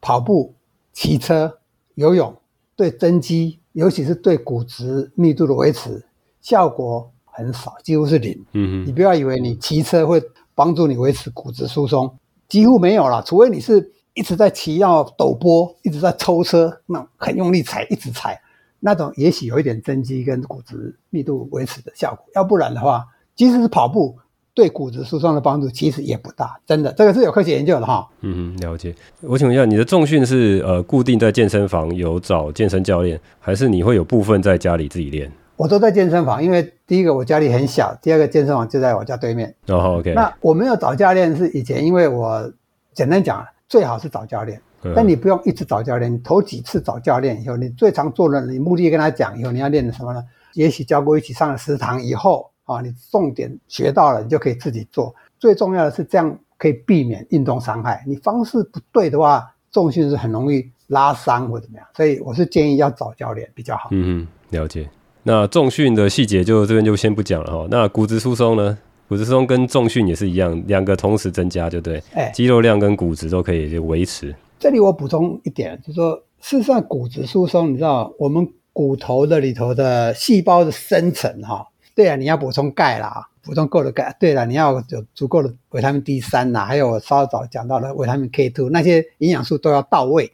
[0.00, 0.54] 跑步、
[0.92, 1.58] 骑车、
[1.94, 2.34] 游泳
[2.74, 6.04] 对增肌，尤其是对骨质密度的维持，
[6.40, 8.44] 效果很少，几乎是零。
[8.54, 10.20] 嗯哼，你不要以为你骑车会
[10.56, 12.12] 帮助你维持骨质疏松。
[12.52, 18.38] 几乎没有了，除非你是一直在骑要陡坡，一直在抽车，那很用力踩，一直踩，
[18.78, 22.22] 那种也许有一点增肌跟骨质密度维持的效果。
[22.34, 24.18] 要不然的话，即使是跑步，
[24.52, 26.60] 对骨质疏松的帮助其实也不大。
[26.66, 28.06] 真的，这个是有科学研究的哈。
[28.20, 28.94] 嗯，了解。
[29.22, 35.32] 我请问一下，你的重训是呃固定在健身房有找健身教练，还是你会有部分在家里自己练？
[35.62, 39.54] 我都在健身房，因为第一个我家里很小，第二个健身房就在我家对面。
[39.68, 40.12] 哦，OK。
[40.12, 42.52] 那我没有找教练是以前，因为我
[42.92, 46.12] 简单讲，最好是找教练，嗯、但你不用一直找教练。
[46.12, 50.24] 你头几次找教练以后，你最常做的，你目的跟他讲以后，你要练的什么呢？
[50.54, 55.14] 也许教过一起上了食堂以后啊，你重点学到了，你就可以自己做。
[55.38, 58.02] 最重要的是这样可以避免运动伤害。
[58.04, 61.86] 你方式不对的话，重心是很容易拉伤或怎么样。
[61.96, 63.90] 所以我是建议要找教练比较好。
[63.92, 64.90] 嗯嗯，了解。
[65.24, 67.68] 那重训的细节就这边就先不讲了哈。
[67.70, 68.76] 那骨质疏松呢？
[69.08, 72.02] 骨质疏松跟重训也是一样，两个同时增加，就对。
[72.14, 74.34] 哎，肌肉量跟骨质都可以维持。
[74.58, 84.16] 这里我补充一点，就是说，事实上骨质疏松，你知道，我们骨头的里头的细胞的生成哈，对啊，你要补充钙啦，补充够的钙。
[84.18, 90.32] 对了，你要有足够的维他命 D 三呐，还有我稍早讲到的维他命 K two，那些营养素都要到位。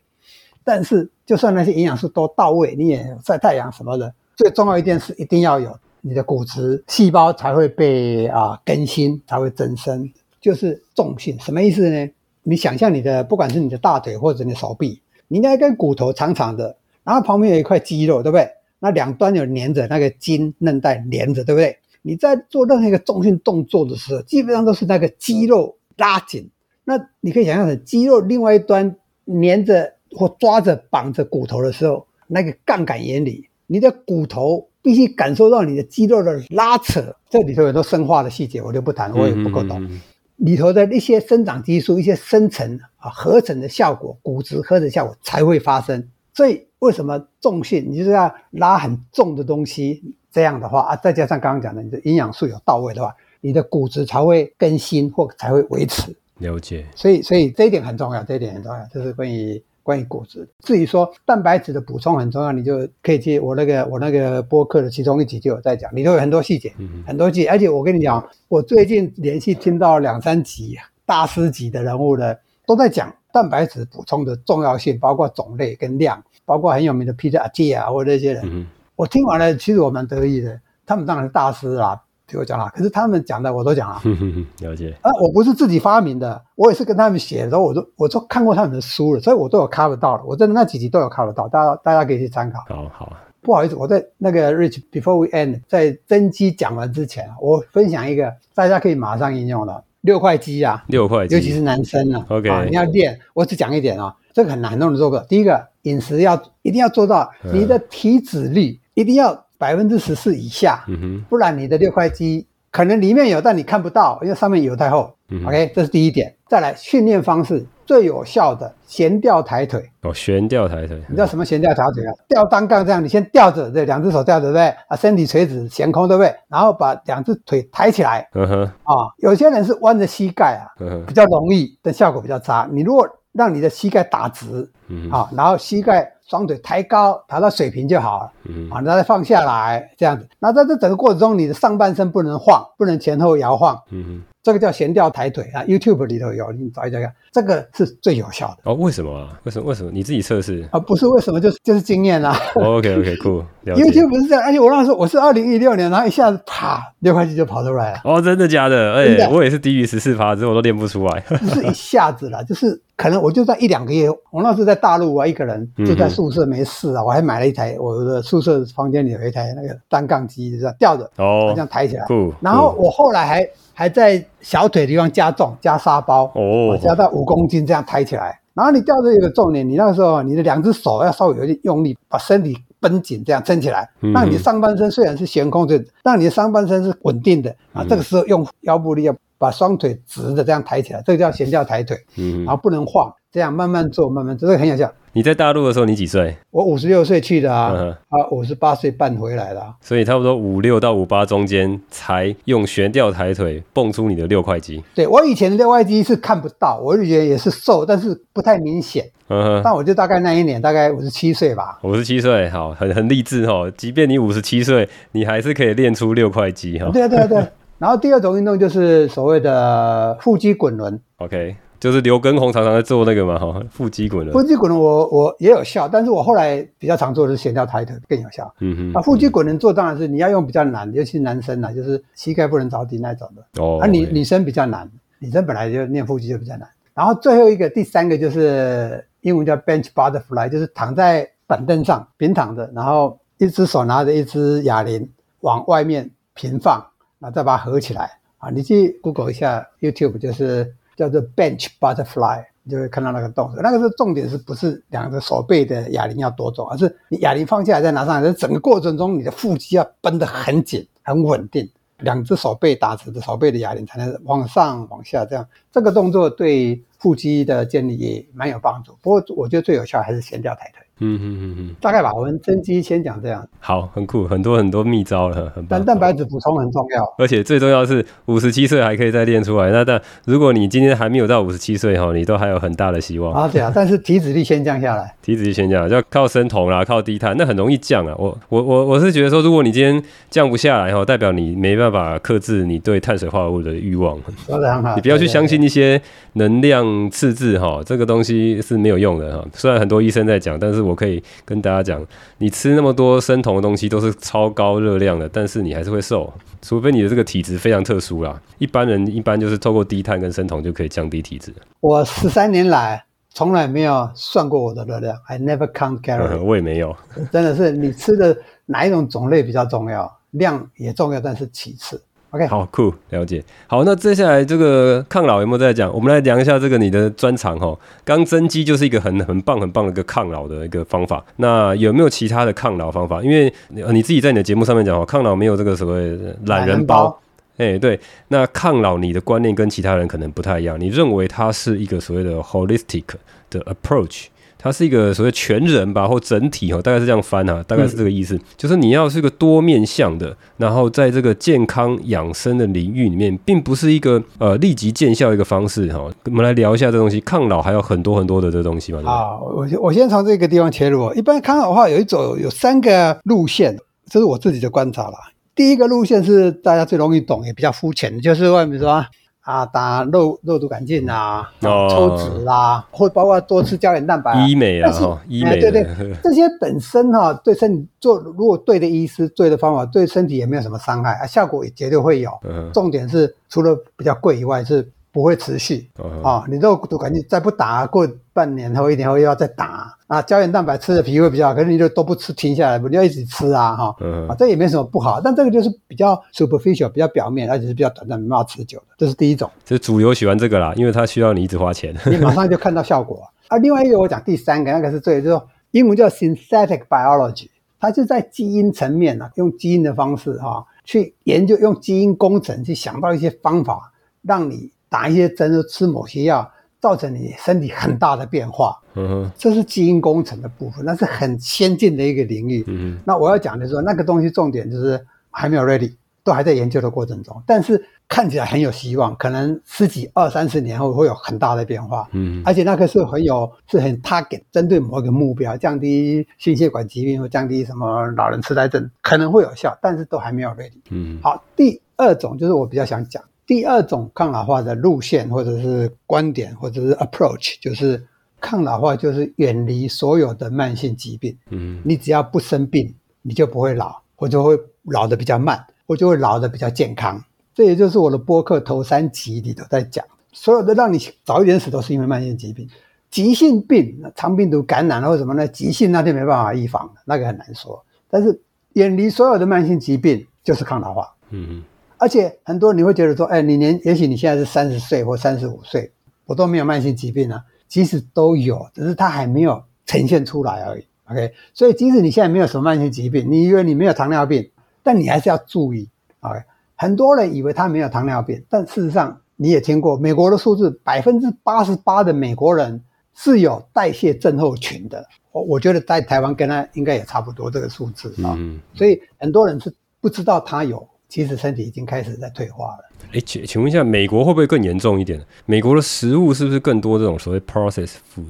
[0.62, 4.14] 但是，就算那些营养素都到位，你也晒太阳什么的。
[4.38, 10.09] 最重要一件事，一定要有你的骨质细胞才会被啊、更新，才会增生。
[10.40, 12.09] 就是重训，什么意思呢？
[12.44, 18.48] 你想象你的不管是你的大腿或者你的手臂，你应该跟骨头长长的，然后旁边有一块肌肉，对不对？
[18.79, 21.77] 那两端有粘着那个筋韧带连着，对不对？
[22.03, 26.48] 你在做任何一个重训动作的时候，基本上都是那个肌肉拉紧。
[26.85, 28.94] 那你可以想象肌肉另外一端
[29.27, 33.47] 粘着或抓着绑着骨头的时候，那个杠杆原理。
[33.68, 37.14] 你的骨头必必须感受到你的肌肉的拉扯。
[37.28, 39.78] 这里头有很多生化的细节，我就不谈，我也不够懂。
[39.83, 40.00] 嗯嗯嗯
[40.38, 46.09] 里头的一些生长激素、一些生成啊合成的效果，骨质合成效果才会发生。
[46.33, 50.02] 所以为什么重训，你就是要拉很重的东西，
[50.33, 56.16] 这样的话啊，再加上刚刚讲的你的营养素有到位的话，你的骨质才会更新或才会维持。
[56.38, 56.87] 了解。
[56.96, 59.62] 所以，所以这一点很重要，这一点很重要，这是关于。
[59.88, 67.48] 关于骨质，至于说蛋白质的补充很重要，你就可以去我那个我那个播客的其中一集就有在讲，里头有很多细节，嗯、很多细节。
[67.48, 80.61] 而且我跟你讲，我最近连续听到两三集大师级的人物的，都在讲蛋白质补充的重要性，包括种类跟量，包括很有名的 Peter Attia 啊，或者这些人，嗯、我听完了，其实我蛮得意的。
[80.85, 81.98] 他们当然是大师啦。
[82.28, 84.00] 听我讲了，可是他们讲的我都讲了。
[84.60, 90.22] 了解啊，我不是自己发明的，我也是跟他们写的时候，我都我都看过他们的书了，所以我都有 cover 到了。
[90.24, 92.60] 我真的那几集都有 cover 到，大家大家可以去参考。
[92.68, 102.26] 好好，不好意思，我在那个 Rich Before We End 在增肌讲完之前，我分享一个大家可以马上应用的六块肌啊，六块肌，尤其是男生啊。
[102.28, 105.22] OK，啊，你要练，我只讲一点啊，这个很难，很多人做不到。
[105.24, 110.84] 第一个，饮食要一定要做到，你的体脂率一定要百分之十四以下，
[111.28, 112.46] 不然你的六块肌。
[112.70, 115.10] 可能里面有，但你看不到，因为上面油太厚。
[115.30, 116.32] 嗯、OK，这是第一点。
[116.46, 119.90] 再来训练方式最有效的悬吊抬腿。
[120.02, 121.02] 哦，悬吊抬腿。
[121.08, 122.12] 你知道什么悬吊抬腿啊？
[122.28, 124.68] 吊单杠这样，你先吊着，对，两只手吊着，对不对？
[124.86, 126.32] 啊，身体垂直悬空，对不对？
[126.48, 128.28] 然后把两只腿抬起来。
[128.34, 128.64] 嗯哼。
[128.84, 130.68] 啊，有些人是弯着膝盖啊，
[131.06, 132.68] 比较容易，但效果比较差。
[132.70, 136.12] 你如果让你的膝盖打直，嗯，啊，然后膝盖。
[136.28, 138.32] 双腿抬高，抬到水平就好了。
[138.44, 140.28] 嗯，好，然后再放下来，这样子。
[140.38, 143.78] 那在这整个过程中，你的上半身不能晃，不能前后摇晃。
[143.90, 144.22] 嗯。
[144.40, 148.58] 这个叫悬吊抬腿啊，YouTube 里头有，你找一找看，这个是最有效的。
[148.62, 149.38] 哦，为什么啊？
[149.42, 149.68] 为什么？
[149.68, 149.90] 为什么？
[149.92, 150.78] 你自己测试啊？
[150.80, 152.34] 不是为什么，就是就是经验啊。
[152.54, 153.44] OK，OK，Cool。
[153.66, 158.00] YouTube 不是这样，而且我那时候我是二零一六年，然后一下子啪，六块肌就跑出来了。
[158.04, 158.94] 哦，真的假的？
[158.94, 161.20] 哎、欸，我也是低于十四趴，之后我都练不出来。
[161.20, 172.04] 不是一下子啦， 就是可能我就在一两个月，我那时候在大陆啊，一个人就在宿舍没事啊，嗯、我还买了一台，我的宿舍房间里有一台那个单杠机，就这样吊着，哦，这样抬起来。
[172.42, 173.48] 然后我后来还。
[173.78, 178.37] 还在小腿的地方加重，加沙包哦，加到五公斤这样抬起来。
[178.52, 183.88] 然后你吊着一个重点，你那个时候你的两只手要稍微有点用力，把身体绷紧，这样撑起来。
[184.12, 187.87] 让你上半身虽然是悬空，就让你的上半身是稳定的啊。
[187.88, 191.96] 这个时候用腰部力要把双腿直的这样抬起来，这个叫悬吊抬腿。
[192.16, 194.92] 嗯，然后不能晃，这样慢慢做，慢慢做，这个很有效。
[195.14, 196.37] 你在大陆的时候，你几岁？
[196.51, 204.83] 我五十六岁去的啊，嗯、啊，五十八岁半回来的，所以差不多五六到五八中间才用悬吊抬腿蹦出你的六块肌。
[204.94, 209.05] 对，我以前的六块肌是看不到，我就觉得也是瘦，但是不太明显。
[209.29, 211.79] 嗯哼，但我就大概那一年大概五十七岁吧。
[211.83, 213.68] 五十七岁，好，很很励志哈。
[213.77, 216.90] 即便你五十七岁，你还是可以练出六块肌哈。
[216.92, 217.44] 对啊对啊对。
[217.78, 221.00] 然后第二种运动就是所谓的腹肌滚轮。
[221.18, 221.56] OK。
[221.80, 224.32] 就是刘畊宏常常在做那个嘛，哈，腹肌滚轮。
[224.32, 228.52] 腹肌滚轮我我也有效，但是我后来比较常做的是悬吊抬腿更有效。
[228.58, 228.98] 嗯哼。
[228.98, 233.62] 啊，腹肌滚轮做当然是你要用比较难，尤其是男生啊，就是膝盖不能着地那种的。
[233.62, 233.78] 哦。
[233.80, 236.68] 啊，女女生比较难，女生本来就练腹肌就比较难。
[236.94, 245.08] 然后最后一个第三个就是英文叫 bench butterfly，就是躺在板凳上平躺着，然后一只手拿着一只哑铃
[245.42, 246.84] 往外面平放，
[247.18, 248.11] 那再把它合起来。
[248.38, 250.74] 啊，你去 Google 一下 YouTube 就是。
[250.98, 253.62] 叫做 bench butterfly，你就会看到那个动作。
[253.62, 265.48] 那个是重点，是不是两个手背的哑铃要多重，而是你哑铃放下来再拿上来，整个过程中你的腹肌要绷得很紧、很稳定，两只手背打直的手背的哑铃才能往上、往下这样。
[265.70, 268.98] 这个动作对腹肌的建立也蛮有帮助。
[269.00, 270.85] 不过我觉得最有效还是悬吊抬腿。
[271.00, 272.12] 嗯嗯嗯嗯，大概吧。
[272.12, 273.46] 我们增肌先讲这样。
[273.61, 275.78] 好，很酷，很多很多秘招了，很棒。
[275.78, 279.70] 但蛋白质补充很重要，而且最重要的是五十七岁还可以再练出来。
[279.70, 283.32] 那但如果你今天还没有到五十七岁哈，你都还有很大的希望。
[283.32, 285.14] 啊，对啊， 但是体脂率先降下来。
[285.22, 288.14] 体脂率先降，要靠生酮啦，靠低碳，那很容易降啊。
[288.18, 294.18] 我我我我是觉得说，如果你今天降不下来哈，代表你没办法克制你对碳水化合物的欲望。
[294.46, 294.94] 说的很好。
[294.96, 296.00] 你不要去相信一些
[296.34, 299.44] 能量赤字哈，这个东西是没有用的哈。
[299.52, 302.05] 虽然很多医生在讲，但是我可以跟大家讲，
[302.38, 308.40] 你吃那么多生酮的东西都是超高热量的，但是你还是会瘦，除非你的这个体质非常特殊啦。
[308.59, 311.53] 一般人一般就是透过低碳跟生酮就可以降低体质。
[311.81, 316.42] 我十三年来从来没有算过我的热量，I never count calories。
[316.42, 316.96] 我也没有，
[317.31, 322.03] 真的是你吃的哪一种种类比较重要，量也重要，但是其次。
[322.30, 323.42] OK，好酷，了解。
[323.66, 325.90] 好，那接下来这个抗老有没有在讲？
[325.94, 327.74] 我们来讲一下这个你的专长哈。
[328.04, 331.24] 刚增肌就是一个很很棒很棒的一个抗老的一个方法。
[331.36, 333.22] 那有没有其他的抗老方法？
[333.22, 337.18] 因为你自己在你的节目上面讲哦，抗老没有这个所谓懒人包。
[337.56, 337.98] 哎、欸，对。
[338.28, 343.04] 那抗老你的观念跟其他人可能不太一样，你认为它是一个所谓的 holistic
[343.48, 344.26] 的 approach。
[344.58, 356.10] 它是一个所谓全人吧，或整体哈，大概是这样翻哈，大概是这个意思，嗯、就是你要是一个多面向的，然后在这个健康养生的领域里面，并不是一个呃立即见效一个方式哈。
[356.24, 359.00] 我们来聊一下这东西，抗老还有很多很多的这东西嘛。
[359.04, 361.14] 好，我我先从这个地方切入。
[361.14, 363.76] 一般抗老的话，有一种有三个路线，
[364.10, 365.18] 这是我自己的观察啦。
[365.54, 369.04] 第一个路线是大家最容易懂，也比较肤浅，就是外面说。
[369.48, 375.87] 啊，打肉肉毒杆菌啊，哦、抽脂啊，或包括多吃胶原蛋白、啊，医美啊，哈，医美，对对，
[376.22, 382.30] 这些本身哈、啊，对身体做如果对的医师、对的方法，对身体也没有什么伤害啊，效果也绝对会有。
[382.44, 384.87] 嗯、重点是除了比较贵以外是。
[385.18, 385.90] 不会持续
[386.22, 386.48] 啊、uh！
[386.48, 390.22] 你肉毒杆菌再不打，过半年后、一年后又要再打啊！
[390.22, 393.74] 胶原蛋白吃的皮会比较好，可是你就都不吃，停下来不你要一直吃啊！
[393.74, 394.31] 哈、哦 uh.
[394.31, 398.85] 啊，这也没什么不好，但这个就是比较 superficial，比较表面，而且是比较短暂，没办法持久的。
[398.96, 399.50] 这是第一种。
[399.64, 403.28] 这是主流喜欢这个啦，因为它需要你一直花钱， 你马上就看到效果。
[403.48, 407.48] 啊，另外一个我讲第三个，那个是最就是说英文叫 synthetic biology，
[407.81, 414.70] 它就在基因层面啊，用基因的方式哈、啊、去研究，用基因工程去想到一些方法，让你。
[414.88, 418.79] 打一些针，吃某些药，造成你身体很大的变化。
[418.94, 422.64] 嗯，这是基因工程的部分，那是很先进的一个领域。
[422.66, 427.40] 嗯，那我要讲的是说，那个东西重点就是还没有 ready，都还在研究的过程中。
[427.46, 432.09] 但是看起来很有希望，可能十几、二三十年后会有很大的变化。
[432.12, 440.81] 嗯，而且那个是很有，是很 target，针对某一个目标，降低心血管疾病或降低什么老人痴呆症，可能会有效，但是都还没有 ready。
[440.90, 443.22] 嗯，好，第二种就是我比较想讲。
[443.48, 448.06] 第二种抗老化的路线，或者是观点，或者是 approach，就是
[448.38, 451.34] 抗老化就是远离所有的慢性疾病。
[451.48, 457.24] 嗯，你只要不生病，你就不会老，或者会老得比较慢，或者会老得比较健康。
[457.54, 462.68] 这也就是我的播客头三集里头在讲，所有的让你早一点死都是因为慢性疾病，
[463.11, 465.48] 急性病，肠病毒感染了或什么呢？
[465.48, 467.82] 急性那就没办法预防，那个很难说。
[468.11, 468.42] 但是
[468.74, 471.14] 远离所有的慢性疾病就是抗老化。
[471.30, 471.62] 嗯。
[471.98, 475.90] 而且很多你会觉得说，哎，你年也许你现在是三十岁或三十五岁，
[476.26, 480.84] 我都没有慢性疾病啊，其实都有，只是它还没有呈现出来而已。
[481.11, 484.48] OK，所以即使你现在没有什么慢性疾病，你以为你没有糖尿病，
[484.82, 485.88] 但你还是要注意。
[486.20, 486.38] OK，
[486.76, 492.80] 很多人以为他没有糖尿病，但事实上你也听过美国的数字，百分之八十八的美国人
[493.14, 495.04] 是有代谢症候群的。
[495.32, 500.88] 我我觉得在台湾跟他应该也差不多这个数字啊，嗯，所以很多人是不知道他有。
[501.08, 502.84] 其实身体已经开始在退化了。
[503.12, 505.20] 哎，请请问一下，美国会不会更严重一点？
[505.46, 508.26] 美国的食物是不是更多这种所谓 processed food，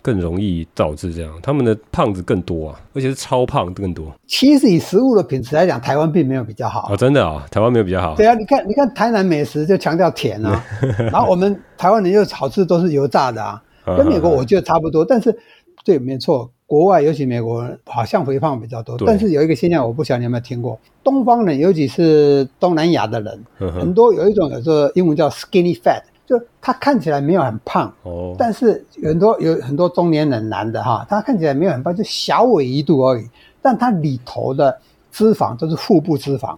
[0.00, 1.38] 更容易导致这样？
[1.42, 4.10] 他们的胖子更多啊，而且是超胖更多。
[4.26, 6.90] 其实以食物的品质来讲，台湾并没有比较好。
[6.90, 8.14] 哦，真的啊，台湾没有比较好。
[8.16, 10.64] 对啊，你看，你看台南美食就强调甜啊，
[11.12, 15.36] 然后我们台湾人又好吃都是油炸的啊，跟美国我觉得差不多，但是
[15.84, 16.50] 对，没错。
[16.72, 23.80] 国外尤其美国人好像肥胖比较多，但是有一个现象，我不晓得你有没有听过，东方人尤其是东南亚的人，呵呵。
[23.80, 33.28] 很多有一种有时候英文叫 skinny fat，就他看起来没有很胖，哦，但是有很多有很多中年人男的哈，他看起来没有很胖，就小尾一度而已，
[33.60, 34.74] 但他里头的
[35.10, 36.56] 脂肪都是腹部脂肪，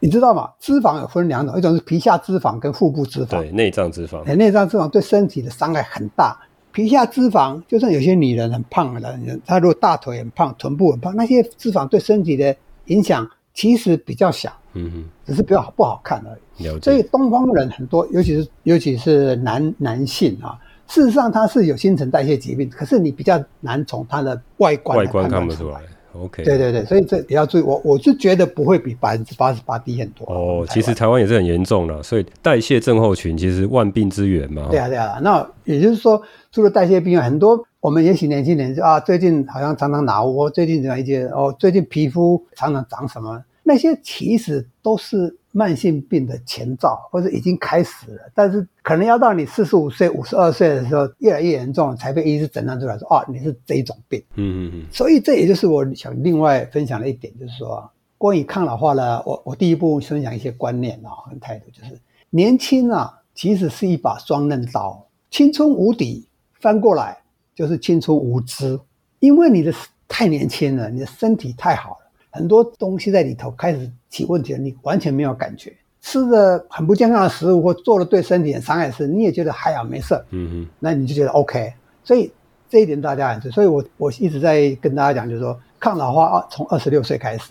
[0.00, 0.50] 你知道吗？
[0.58, 6.36] 脂肪有分两种，一种是皮下脂肪跟腹部脂肪，对，内脏脂肪，内脏脂肪对身体的伤害很大。
[6.72, 12.54] 皮下脂肪，就算有些女人很胖的人，她如果大腿很胖、臀部很胖，那些脂肪对身体的
[12.86, 16.80] 影响其实比较小，嗯哼，只是比较不好看而已。
[16.80, 25.80] 所以东方人很多，尤其是尤其是男男性啊，事实上他是有新陈代谢疾病，可是你比较难从他的外观外观看不出来。
[26.12, 27.62] OK，对对对，所以这也要注意。
[27.62, 30.24] 我我是觉得不会比百分之八十八低很多。
[30.26, 34.68] 哦，其实台湾也是很严重了，所以代谢症候群其实万病之源嘛。
[34.70, 45.36] 对啊对啊，那也就是说，除了代谢病，很多我们也许年轻人就啊，最近好像常常脑窝，最近怎样一些哦，最近皮肤常常长什么，那些其实都是。
[45.58, 54.22] 慢性病的前兆，或者已经开始了，但是可能要到你四十五岁、五十二岁的时候，越来越严重，才被医师诊断出来说，哦，你是这一种病。
[54.36, 54.86] 嗯嗯嗯。
[54.92, 62.00] 所以这也就是我想另外分享的一点，就是说，关于抗老化呢，我我第一步分享一些观念啊，跟态度，就是
[62.30, 66.24] 年轻啊，其实是一把双刃刀，青春无敌，
[66.60, 67.18] 翻过来
[67.52, 68.78] 就是青春无知，
[69.18, 69.74] 因为你的
[70.06, 71.96] 太年轻了，你的身体太好了。
[72.30, 75.72] 很多东西在里头开始起问题了，你完全没有感觉。
[76.00, 81.72] 吃的很不健康的食物或做了对身体很伤害的事，你也觉得还好没事，嗯哼，那你就觉得 OK。
[82.04, 82.32] 所以
[82.70, 83.54] 这一点大家很重要。
[83.54, 87.44] 所以我我一直在跟大家讲，就是说抗老化从二十六岁开始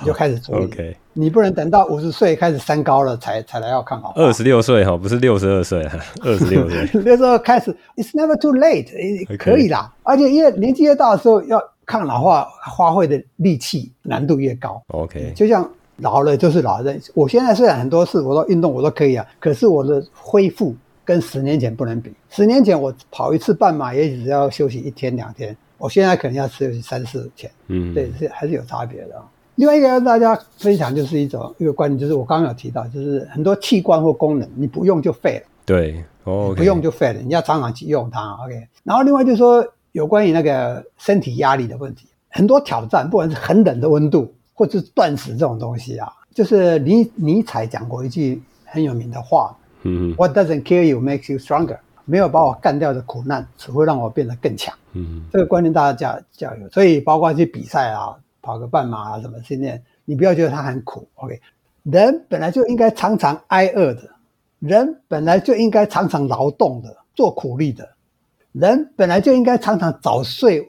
[0.00, 0.96] 你 就开始注意，OK。
[1.12, 4.22] 你不能等到五十岁开始三高了才才来要抗老化。
[4.22, 5.82] 二十六岁哈，不是六十二岁，
[6.22, 9.92] 二十六岁那时候开始，It's never too late，可以啦。
[9.92, 10.10] Okay.
[10.10, 14.80] 而且越年纪越大的时候，要抗老化花费的力气难度越高。
[14.86, 15.68] OK，就像
[15.98, 17.00] 老了就是老人。
[17.14, 20.74] 我现在虽然很多事我都运动我都可以啊，可是我的恢复
[21.04, 22.12] 跟十年前不能比。
[22.30, 27.50] 十年前我跑一次半马也只要休息一天两天，我现在可能要休息三四天。
[27.68, 29.22] 嗯，对，是还是有差别的。
[29.56, 38.54] 另外一个跟大家分享就是一种一个观念，就是我刚刚有提到，就是很多器官或功能你不用就废了，对，哦，不用就废了，你要常常去用它，OK。
[38.84, 58.18] 然后另外就是说有关于那个身体压力的问题，很多挑战，不管是很冷的温度，或者是断食这种东西啊，就是尼尼采讲过一句很有名的话，嗯，What doesn't kill you makes you stronger，没有把我干掉的苦难，只会让我变得更强，嗯，这个观念大家教教育，所以包括去比赛啊。
[58.40, 61.06] 跑个半马啊，什么训练，你不要觉得它很苦。
[61.16, 61.38] OK，
[61.82, 64.08] 人本来就应该常常挨饿的，
[64.60, 67.86] 人本来就应该常常劳动的，做苦力的，
[68.52, 70.66] 人本来就应该常常早睡，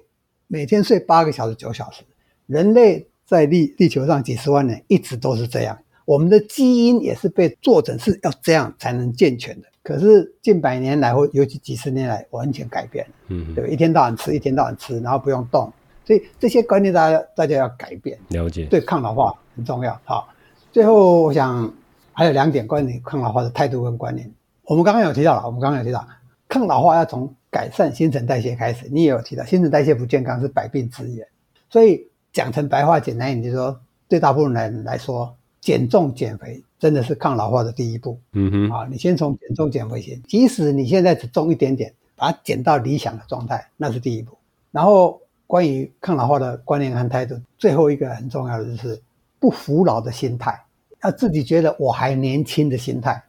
[0.47, 2.03] 每天睡八个小时、九小时。
[2.47, 9.67] 人类在地地球上几十万年一直都是这样，我们的基因也是被做成是要这样才能健全的。
[9.83, 13.11] 可是近百年来，或尤其几十年来，完全改变了。
[13.27, 15.71] 嗯，对，一天到晚吃，一天到晚吃，然后不用动。
[16.05, 19.99] 所以这些观念，大家大家要改变，了解，对抗老化很重要。
[20.03, 20.27] 好，
[20.71, 21.71] 最后我想
[22.13, 24.29] 还有两点关于抗老化的态度跟观念。
[24.63, 26.07] 我们刚刚有提到了，我们刚刚有提到，
[26.47, 28.87] 抗老化要从改善新陈代谢开始。
[28.89, 31.27] 你也有提到，新陈代谢不健康是百病之源。
[31.69, 38.19] 所以讲成白话简单一点，就是说，对大部分人来说，减重减肥真的是抗老化的第一步。
[38.33, 44.37] 嗯哼，啊，你先从减重减肥先，即使你现在只重一点点，把它减到理想的状态，那是第一步。
[44.71, 45.19] 然后。
[45.49, 49.01] 关于抗老化的观念和态度，最后一个很重要的就是
[49.39, 50.55] 不服老的心态，
[51.03, 53.19] 要自己觉得我还年轻的心态。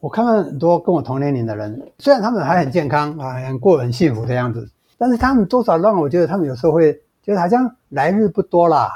[0.00, 8.88] 我看到很多跟我同年龄的人，虽然他们还很健康啊，很过很幸福的样子，但是他们多少让我觉得他们有时候会觉得好像来日不多啦，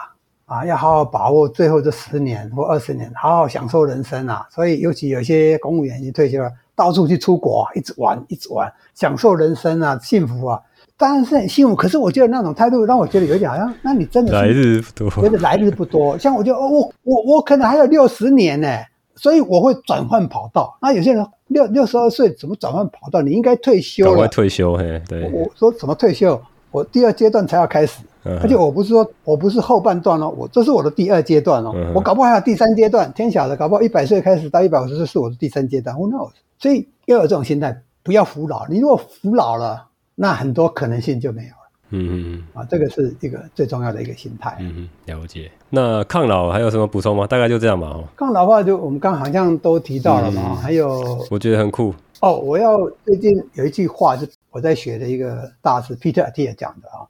[0.47, 4.47] 啊，要好好把握最后这十年或二十年，好好享受人生啊。
[4.49, 10.61] 所以尤其有些公务员已经退休了，到处去出国，一直玩，一直玩，享受人生啊，幸福啊。
[10.97, 16.17] 当然是很幸福，可是我觉得那种态度让我觉得有点好像，那你真的来日不多，觉得来日不多。
[16.21, 18.69] 像我就哦，我我我可能还有六十年呢，
[19.17, 20.79] 所以我会转换跑道。
[20.81, 23.23] 那有些人六六十二岁怎么转换跑道？
[23.23, 25.29] 你应该退休了，退休嘿，对。
[25.33, 26.41] 我，我说怎么退休？
[26.71, 33.13] 我第二阶段才要开始，嗯、而且我不是说我不是后半段哦，我这是我的第二阶段哦，嗯、我搞不好还有第三阶段。
[33.13, 36.33] 天晓得，搞不好一百岁开始到一百五十岁是我的第三阶段，Who knows？
[36.59, 38.67] 所以要有这种心态，不要服老。
[38.69, 39.87] 你如果服老了。
[40.23, 41.57] 那很多可能性就没有了。
[41.93, 44.55] 嗯嗯嗯，啊，这个是一个最重要的一个心态。
[44.61, 45.51] 嗯嗯，了解。
[45.71, 47.27] 那抗老还有什么补充吗？
[47.27, 47.87] 大概就这样吧。
[47.87, 50.43] 哦，抗老话就我们刚好像都提到了嘛。
[50.51, 51.95] 嗯、还有，我觉得很酷。
[52.21, 57.09] 哦，我要最近有一句话是我在学的一个大师 Peter Attia 讲的啊。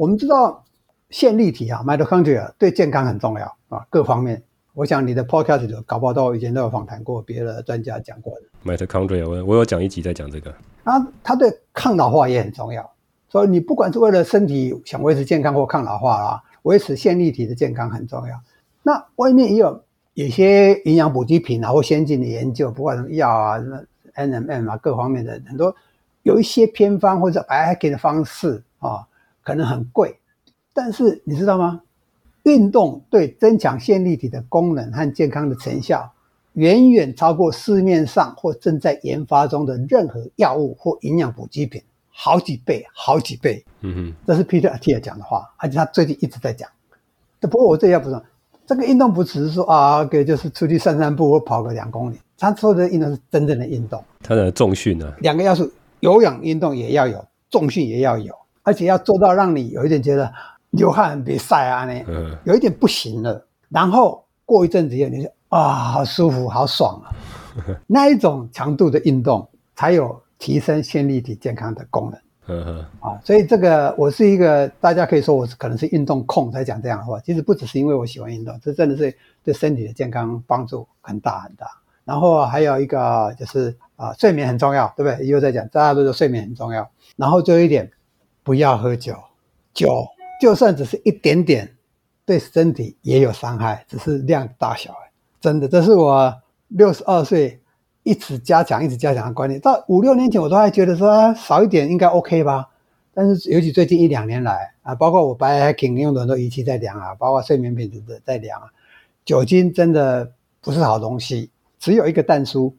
[0.00, 0.64] 我们知道
[1.10, 4.42] 线粒体啊，mitochondria 对健康很重要啊，各方面。
[4.72, 8.46] 我想你的 podcast 里搞不好都以前都有访谈过别的专家讲过的。
[8.64, 10.50] mitochondria，我我有讲一集在讲这个。
[10.84, 12.90] 啊，它对抗老化也很重要，
[13.28, 18.40] 所以你不管是为了身体想维持健康或抗老化啊，维持线粒体的健康很重要。
[18.82, 19.84] 那外面也有
[20.14, 23.78] 有些营养补给品啊，或先进的研究，不管什么药啊、什么
[24.14, 25.76] NMM 啊，各方面的很多，
[26.22, 29.06] 有一些偏方或者 biohacking 的方式啊，
[29.42, 30.18] 可能很贵，
[30.72, 31.82] 但是你知道吗？
[32.44, 36.10] 运动对增强线粒体的功能和健康的成效，
[36.54, 43.62] 远远超过市面上或正在研发中的任何药物或营养补给品，好几倍，好几倍。
[43.82, 46.68] 嗯哼，这是 Peter Attia 讲的话，而且他最近一直在讲。
[47.40, 48.22] 不过我这要补充，
[48.66, 54.02] 这个运动不只是说啊，给就是出去散散步或跑个两公里，他说的运动是真正的运动。
[54.22, 55.12] 他的重训呢？
[55.20, 55.70] 两个要素，
[56.00, 58.34] 有氧运动也要有，重训也要有，
[58.70, 60.32] 而且要做到让你有一点觉得。
[60.70, 62.00] 流汗别晒啊，呢，
[62.44, 63.44] 有一点不行了。
[63.70, 67.10] 然后过一阵子以后，你就啊，好舒服，好爽啊。
[67.88, 72.20] 那一种强度的运动，才有提升线粒体健康的功能。
[72.46, 77.18] 嗯啊，所以这个我是一个，大家可以说我是可能是运动控才讲这样的话。
[77.18, 79.12] 其实不只是因为我喜欢运动，这真的是
[79.42, 81.66] 对身体的健康帮助很大很大。
[82.04, 85.26] 然后还有一个就是啊，睡眠很重要，对不对？
[85.26, 86.88] 又在讲，大家都说睡眠很重要。
[87.16, 87.90] 然后最后一点，
[88.50, 89.14] 不要喝酒，
[89.72, 89.86] 酒。
[90.40, 91.72] 就算只是一点点，
[92.26, 94.92] 对身体也有伤害，只是量大小。
[95.40, 96.34] 真的，这是我
[96.66, 97.60] 六十二岁
[98.02, 99.60] 一直加强、一直加强的观念。
[99.60, 102.68] 到五六年前，我都还觉得说、啊、少一点应该 OK 吧。
[103.14, 108.66] 但是尤其最近一两年来啊，包括我 biohacking 用的很多仪器在量啊，包括睡眠品质的在量啊，
[109.24, 111.52] 酒精真的不是好东西。
[111.78, 112.74] 只有一个但书，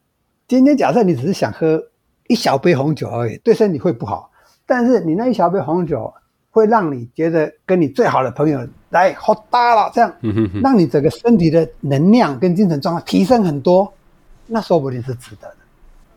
[0.49, 1.81] 今天假设你只是想喝
[2.27, 4.29] 一小杯红酒而已，对身体会不好。
[4.71, 6.13] 但是你那一小杯红酒
[6.49, 10.13] 会让你觉得跟你最好的朋友来喝大了，这样，
[10.63, 13.91] 让你整个身体的能量跟精神状态提升很多，
[14.47, 15.55] 那说不定是值得的。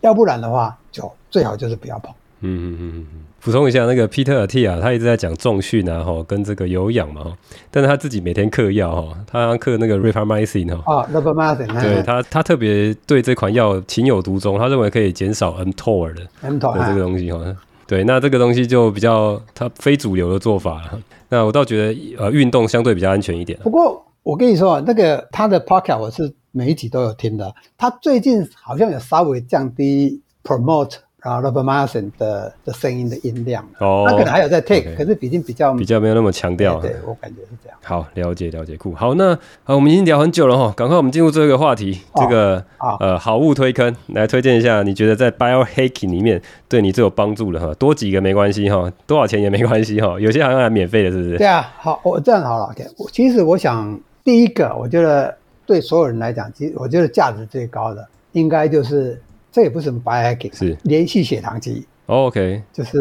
[0.02, 2.14] 要不然的话，酒最好就是不要碰。
[2.42, 3.20] 嗯嗯嗯嗯嗯。
[3.40, 7.36] 补充一下，那个 Peter Attia 他一直在讲重训啊，哈，跟这个有氧嘛，
[7.72, 10.94] 但是他自己每天嗑药哈，他嗑那个 Rifamycin 哈。
[10.94, 11.82] 啊，Rifamycin。
[11.82, 17.40] 对他，他特别对这款药情有独钟，他认为可以减少 mTOR 的这个东西哈。
[17.86, 21.00] 对，那这个东西就比较它非主流的做法了。
[21.28, 23.58] 那我倒觉得呃，运动相对比较安全一点。
[23.60, 30.96] 不过我跟你说啊，那个他的 Podcast 我是每一集都有听的，他最近好像有稍微降低 Promote。
[31.24, 34.96] 啊 Rifamycin 的的声音的音量，哦，那可能还有在 take，、okay.
[34.96, 36.78] 可是已经比较比较没有那么强调。
[36.80, 37.78] 对，我感觉是这样。
[37.82, 38.94] 好，了解了解，酷。
[38.94, 51.38] 好，那好，我们已经聊很久了哈，赶快我们进入这个话题，哦、这个、哦、呃好物推坑，来推荐一下，你觉得在 biohacking 里面对你最有帮助的哈，多几个没关系哈，多少钱也没关系哈，有些好像还免费的，是不是？
[51.38, 52.84] 对啊，好，我这样好了，OK。
[52.98, 59.18] 我其实我想第一个，我觉得对所有人来讲，其实我觉得价值最高的，应该就是
[59.54, 61.86] 这也不是什么 biohacking，是连续血糖机。
[62.06, 62.98] Oh, OK，就是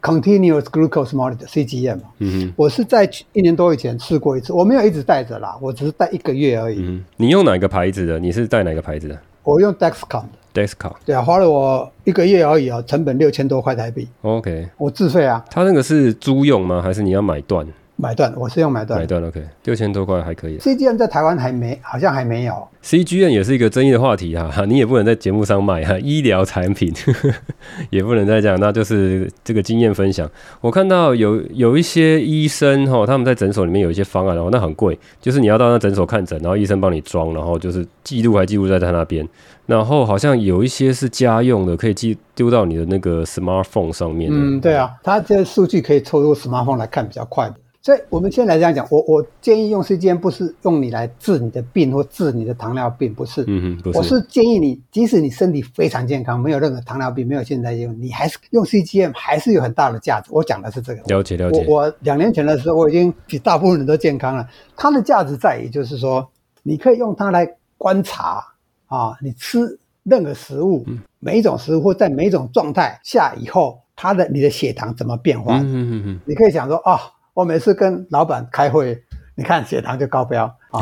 [0.00, 1.98] continuous glucose monitor（CGM）。
[2.20, 6.78] 嗯哼，我是在一年多以前试过一次，我没有一直带着啦，我只是带一个月而已。
[6.78, 8.20] 嗯，你用哪个牌子的？
[8.20, 9.18] 你是带哪个牌子的？
[9.42, 10.26] 我用 Dexcom。
[10.54, 10.92] Dexcom。
[11.04, 14.06] 对啊，花了我一个月而已啊，成本六千多块台币。
[14.22, 15.44] OK，我自费啊。
[15.50, 16.80] 他那个是租用吗？
[16.80, 17.66] 还是你要买断？
[17.98, 19.00] 买断，我是用买断。
[19.00, 20.58] 买断，OK，六千多块还可以。
[20.58, 22.68] CGM 在台湾还没，好像还没有。
[22.84, 27.34] CGM 也是一个争议的话题哈， 你也不能在节目上卖哈， 医疗产品呵呵
[27.88, 30.30] 也不能再讲，那就是这个经验分享。
[30.60, 39.26] 我看到有有一些医生哈，他们在诊所里面有一些方案，然后那很贵，就是你要到那诊所看诊，然后医生帮你装，然后就是记录还记录在他那边，
[39.64, 44.30] 然后好像有一些是家用的，可以记丢到你的那个 smartphone 上面。
[44.30, 47.54] 嗯，对啊，它这些数据可以透过 smartphone 来看比较快的。
[47.86, 53.44] 所以，我们先来这样讲，我我建议用 CGM 不是用你来治你的病或治你的糖尿病，不是。
[53.46, 53.98] 嗯哼，不是。
[53.98, 60.30] 我是建议你，即使你身体非常健康，没有任何糖尿病，没有现在用，你还是用 CGM 还是有很大的价值。
[60.32, 61.02] 我讲的是这个。
[61.02, 61.64] 了解了解。
[61.68, 64.44] 我我两年前的时候，我已经比大部分人都健康了。
[64.76, 66.28] 它的价值在于，就是说，
[66.64, 68.44] 你可以用它来观察
[68.88, 75.58] 啊，你吃任何食物，嗯、每一种食物或在每一种状态下以后，它的你的血糖怎么变化？
[75.58, 76.20] 嗯嗯嗯。
[76.24, 76.98] 你可以想说啊。
[77.36, 78.98] 我每次跟老板开会，
[79.34, 80.80] 你看血糖就高标啊，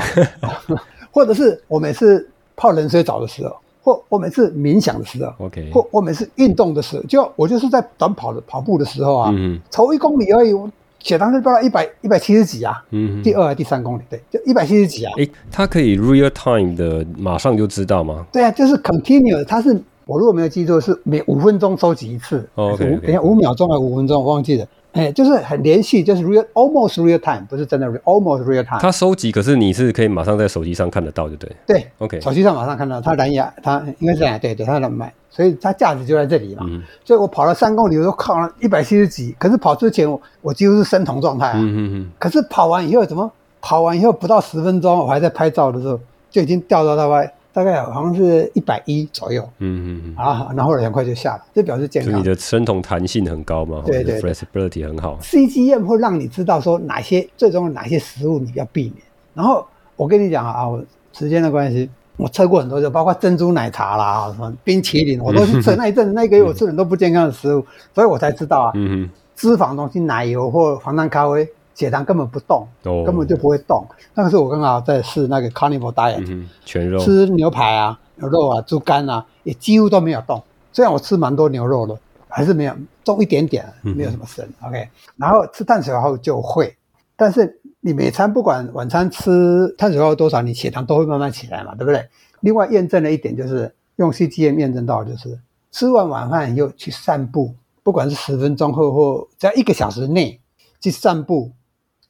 [1.10, 15.12] 或者是我每次泡冷水澡的时候，或我每次冥想的时候，OK，或我每次运动的时候，就我就是在短跑的跑步的时候啊，嗯，走一公里而已，我血糖就飙到一百一百七十几啊，嗯，第二还是第三公里，对，就一百七十几啊。
[15.16, 18.24] 诶，它可以 real time 的马上就知道吗？
[18.32, 19.76] 对啊，就是 continue，它是
[20.06, 24.64] 我如果没有记错是每五分钟收集一次，OK，等下五秒钟还是五分钟，我忘记了。
[24.94, 28.78] 哎，就是很连续，就是 real almost real time，不是真的 real, almost real time。
[28.80, 31.56] 它收集，可是你是可以马上在手机上看得到，对不对？
[31.66, 36.64] 对，OK，手机上马上看到它蓝牙，它应该是蓝牙，对对，它能买，所以它价值就在这里嘛。
[36.68, 41.54] 嗯、所以我跑了三公里，我都靠了一百七十几，可是跑之前我我几乎是生酮状态啊。
[41.56, 42.10] 嗯嗯嗯。
[42.18, 43.30] 可是跑完以后怎么？
[43.60, 45.98] 跑完以后不到十分钟，我还在拍照的时候
[46.30, 47.32] 就已经掉到大概。
[47.54, 52.18] 大概好像是一百一左右，嗯嗯嗯，啊，然后很快就下来，这表示健康。
[52.18, 55.16] 你的生酮弹性很高嘛，对对，对，flexibility 很好。
[55.22, 58.96] CGM 会让你知道说哪些最终哪些食物你要避免。
[59.34, 60.82] 然后我跟你讲啊，我
[61.12, 71.48] 时间的关系，我测过很多，就包括珍珠奶茶啦，什么冰淇淋，我都是吃 那一阵子，那一个月我吃很多不健康的食物，所以我才知道啊，嗯，脂肪东西，奶油或黄糖咖啡。
[71.74, 73.84] 血糖根本不动，哦，根本就不会动。
[74.14, 80.40] 那个时候我刚好在试那个 Carnivore Diet，嗯，全肉吃牛排啊、牛肉啊、猪肝啊，也几乎都没有动。
[80.72, 81.98] 虽然我吃蛮多牛肉的，
[82.28, 84.48] 还是没有动一点点，没有什么神。
[84.62, 86.74] 嗯、OK，然后吃碳水化合物就会，
[87.16, 92.08] 但是你每餐不管晚餐吃碳水化合物多少，你血糖都会慢慢起来嘛，对不对？
[92.40, 95.36] 另外验证了一点就是用 CGM 验证到，就是
[95.72, 97.52] 吃完晚饭又去散步，
[97.82, 100.40] 不管是十分钟后或在一个小时内
[100.80, 101.50] 去散步。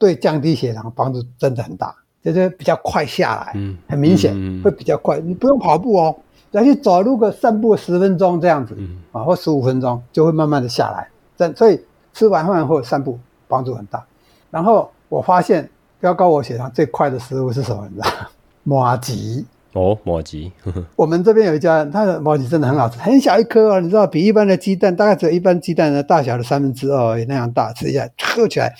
[0.04, 5.18] 对降低血糖帮助真的很大，就是比较快下来，嗯，很明显会比较快。
[5.18, 6.14] 你不用跑步哦，
[6.50, 11.08] 要去走路个散步十分钟这样子，嗯啊，或十五分钟就会慢慢的下来。
[11.38, 11.80] 这所以
[12.12, 14.04] 吃完饭后散步帮助很大。
[14.50, 17.88] 然后我发现飙高我血糖最快的食物是什么？
[17.90, 18.28] 你知道吗？
[18.62, 20.52] 麻糬哦，麻糬。
[20.94, 28.72] 我们这边有一家，它的麻糬真的很好吃，很小一颗哦，你知道，比一般的鸡蛋大概只有一般鸡蛋的大小的三分之二那样大，吃一下喝起来。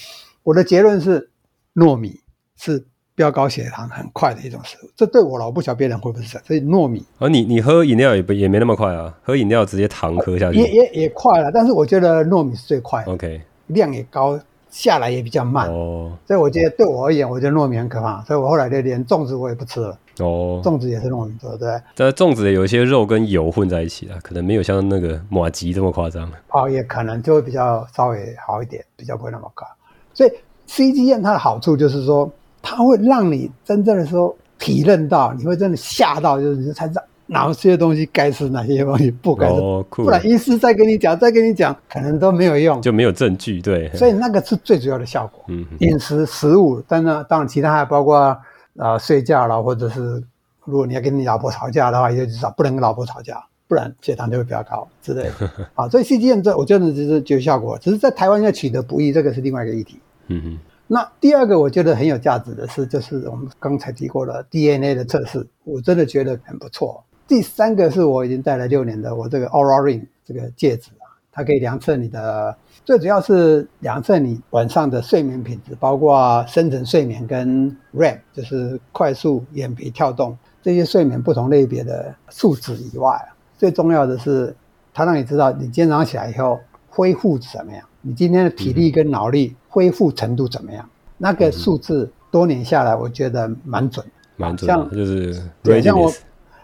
[0.44, 1.30] 我的结论是，
[1.74, 2.20] 糯米
[2.56, 2.86] 是
[3.16, 4.90] 飙高血糖很快的一种食物。
[4.94, 7.04] 这对我老不晓得别人会不会是，所以糯米。
[7.18, 10.58] 而、哦、你你喝饮料也不也没那么快啊，喝饮料直接糖喝下去。
[10.58, 13.12] 也也也快了，但是我觉得糯米是最快的。
[13.12, 14.38] OK，量也高。
[14.70, 20.60] 下来也比较慢哦，所以我觉得对我而言，我觉得糯米很可怕，所以我后来就连粽子我也不吃了哦。
[20.64, 21.82] 粽子也是糯米做的，对。
[21.94, 26.28] 但粽子有一些肉跟油混在一起了，可能没有像那个马吉这么夸张。
[26.48, 29.64] 哦，也可能就会比较稍微好一点，比较不会那么高。
[30.14, 30.32] 所以
[30.68, 32.30] CGM 它的好处就是说，
[32.62, 37.02] 它会让你真正的说体认到，你会真的吓到，就是你才知道。
[37.26, 43.62] 哪些东西该吃，哪些东西不该吃，哦、不然医师再跟你讲，再跟你讲，可能都没有用，就没有证据。
[43.62, 45.42] 对，所以那个是最主要的效果。
[45.48, 48.38] 嗯，饮食食物，当然当然其他还包括啊、
[48.76, 50.22] 呃、睡觉了，或者是
[50.66, 53.42] 如果你要跟你老婆吵架的话，也至少不能跟老婆吵架，
[53.74, 55.50] 不然血糖就会比较高之类的。
[55.74, 59.98] 啊，所以 CGM 这我觉得就是就有效果，只是在台湾要取得不易，这个是另外一个议题。
[60.28, 60.58] 嗯哼。
[60.86, 67.02] 那第二个我觉得很有价值的是，就是我们刚才提过的 DNA 的测试，我真的觉得很不错。
[67.26, 83.18] 第三个是我已经戴了六年的我这个 Aura Ring 这个戒指啊，它可以量测你的，最主要是量测你晚上的睡眠品质，包括深层睡眠跟 REM，就是快速眼皮跳动这些睡眠不同类别的数值以外，
[83.58, 84.54] 最重要的是
[84.92, 90.88] 它让你知道你今天早上起来以后恢复怎么样，你今天的体力跟脑力恢复程度怎么样，
[91.18, 94.04] 那个数字多年下来我觉得蛮准，
[94.36, 96.12] 蛮准，像就是对，像我。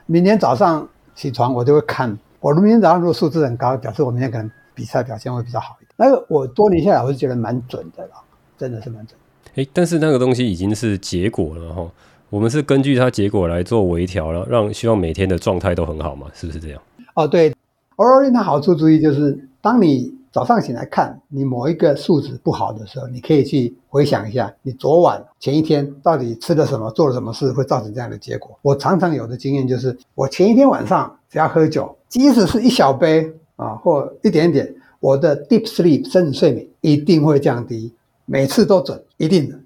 [0.07, 2.19] 明天早上起床，我就会看。
[2.41, 5.95] 我明天早上如果数字很高，表示我明天可能比赛表现会比较好一点。
[5.95, 8.15] 那个我多年下来，我是觉得蛮准的了，
[8.59, 9.17] 真的是蛮准。
[9.55, 11.89] 诶，但是那个东西已经是结果了哈。
[12.31, 16.81] 我们是根据它结果来做微调了，让希望每天的状态都很好嘛，是不是这样？
[17.15, 17.53] 哦，对。
[17.97, 28.57] Oura Ring 它好处之一就是，当你早上醒来看你某一个数值不好的时候，你可以去回想一下，你昨晚前一天到底吃了什么，做了什么事，会造成这样的结果。
[28.63, 37.93] 我常常有的经验就是，我前一天晚上只要喝酒，即使是一小杯啊，或一点点，我的 deep sleep 深睡眠一定会降低，
[38.25, 39.59] 每次都准，一定的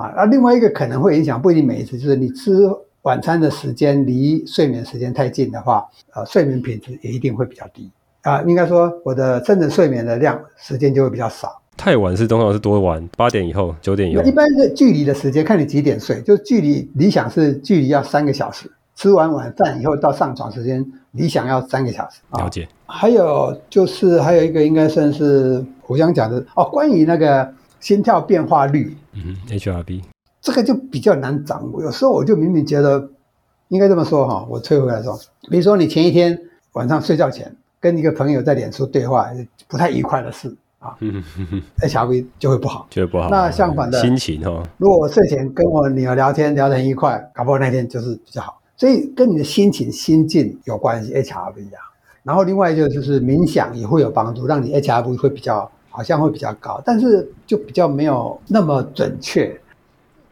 [0.00, 0.12] 啊。
[0.16, 2.52] 那另外一个可能会影响，不一定每一次，就是你吃
[3.02, 7.90] 晚餐的时间离睡眠时间太近的话，呃，睡眠品质也一定会比较低。
[8.22, 11.60] 啊，应该说我的真正睡眠的量时间就会比较少。
[11.76, 13.08] 太晚是通常是多晚？
[13.16, 14.22] 八点以后、九点以后？
[14.24, 18.70] 一般是距离的时间看你几点睡，就距离理想是距离要三个小时。
[18.94, 22.20] 吃完晚饭以后到上床时间理想要三个小时。
[22.32, 22.68] 了解。
[22.84, 27.50] 还有就是还有一个应该算是我想讲的哦，关于那个
[27.80, 30.02] 心跳变化率，嗯，HRV，
[30.40, 31.82] 这个就比较难掌握。
[31.82, 33.10] 有时候我就明明觉得
[33.68, 35.18] 应该这么说哈，我退回来说，
[35.50, 36.38] 比如说你前一天
[36.74, 37.52] 晚上睡觉前。
[37.82, 39.30] 跟一个朋友在脸书对话，
[39.66, 40.94] 不太愉快的事啊
[41.78, 43.30] ，HRV 就会不好，就会不好。
[43.30, 48.60] 那相反的心情哦，如果我睡前跟我女儿聊天聊得很愉快，搞不好那天就是比较好。
[48.76, 51.80] 所以跟你的心情心境有关系，HRV 啊。
[52.22, 59.54] 然后另外一个就是冥想也会有帮助，让你 HRV 会比较好像会比较高，但是就比较没有那么准确，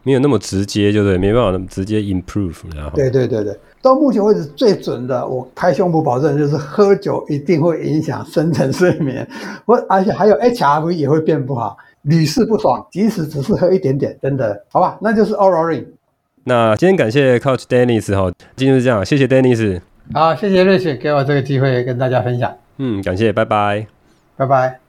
[0.03, 2.55] 没有那么直接，就对，没办法那么直接 improve。
[2.75, 3.57] 然后对对对对。
[3.81, 9.25] 到目前为止最准的，我拍胸脯保证就是喝酒一定会影响深层睡眠，
[9.65, 15.85] 我而且还有 HRV 也会变不好，屡试不爽，即使只是喝一点点，真的，好吧，那就是 Oura Ring。
[16.43, 19.79] 那今天感谢 Coach Dennis 哈，今天是这样，谢谢 Dennis。
[20.13, 22.53] 好，谢谢瑞雪给我这个机会跟大家分享。
[22.79, 23.87] 嗯，感谢，拜拜，
[24.35, 24.88] 拜拜。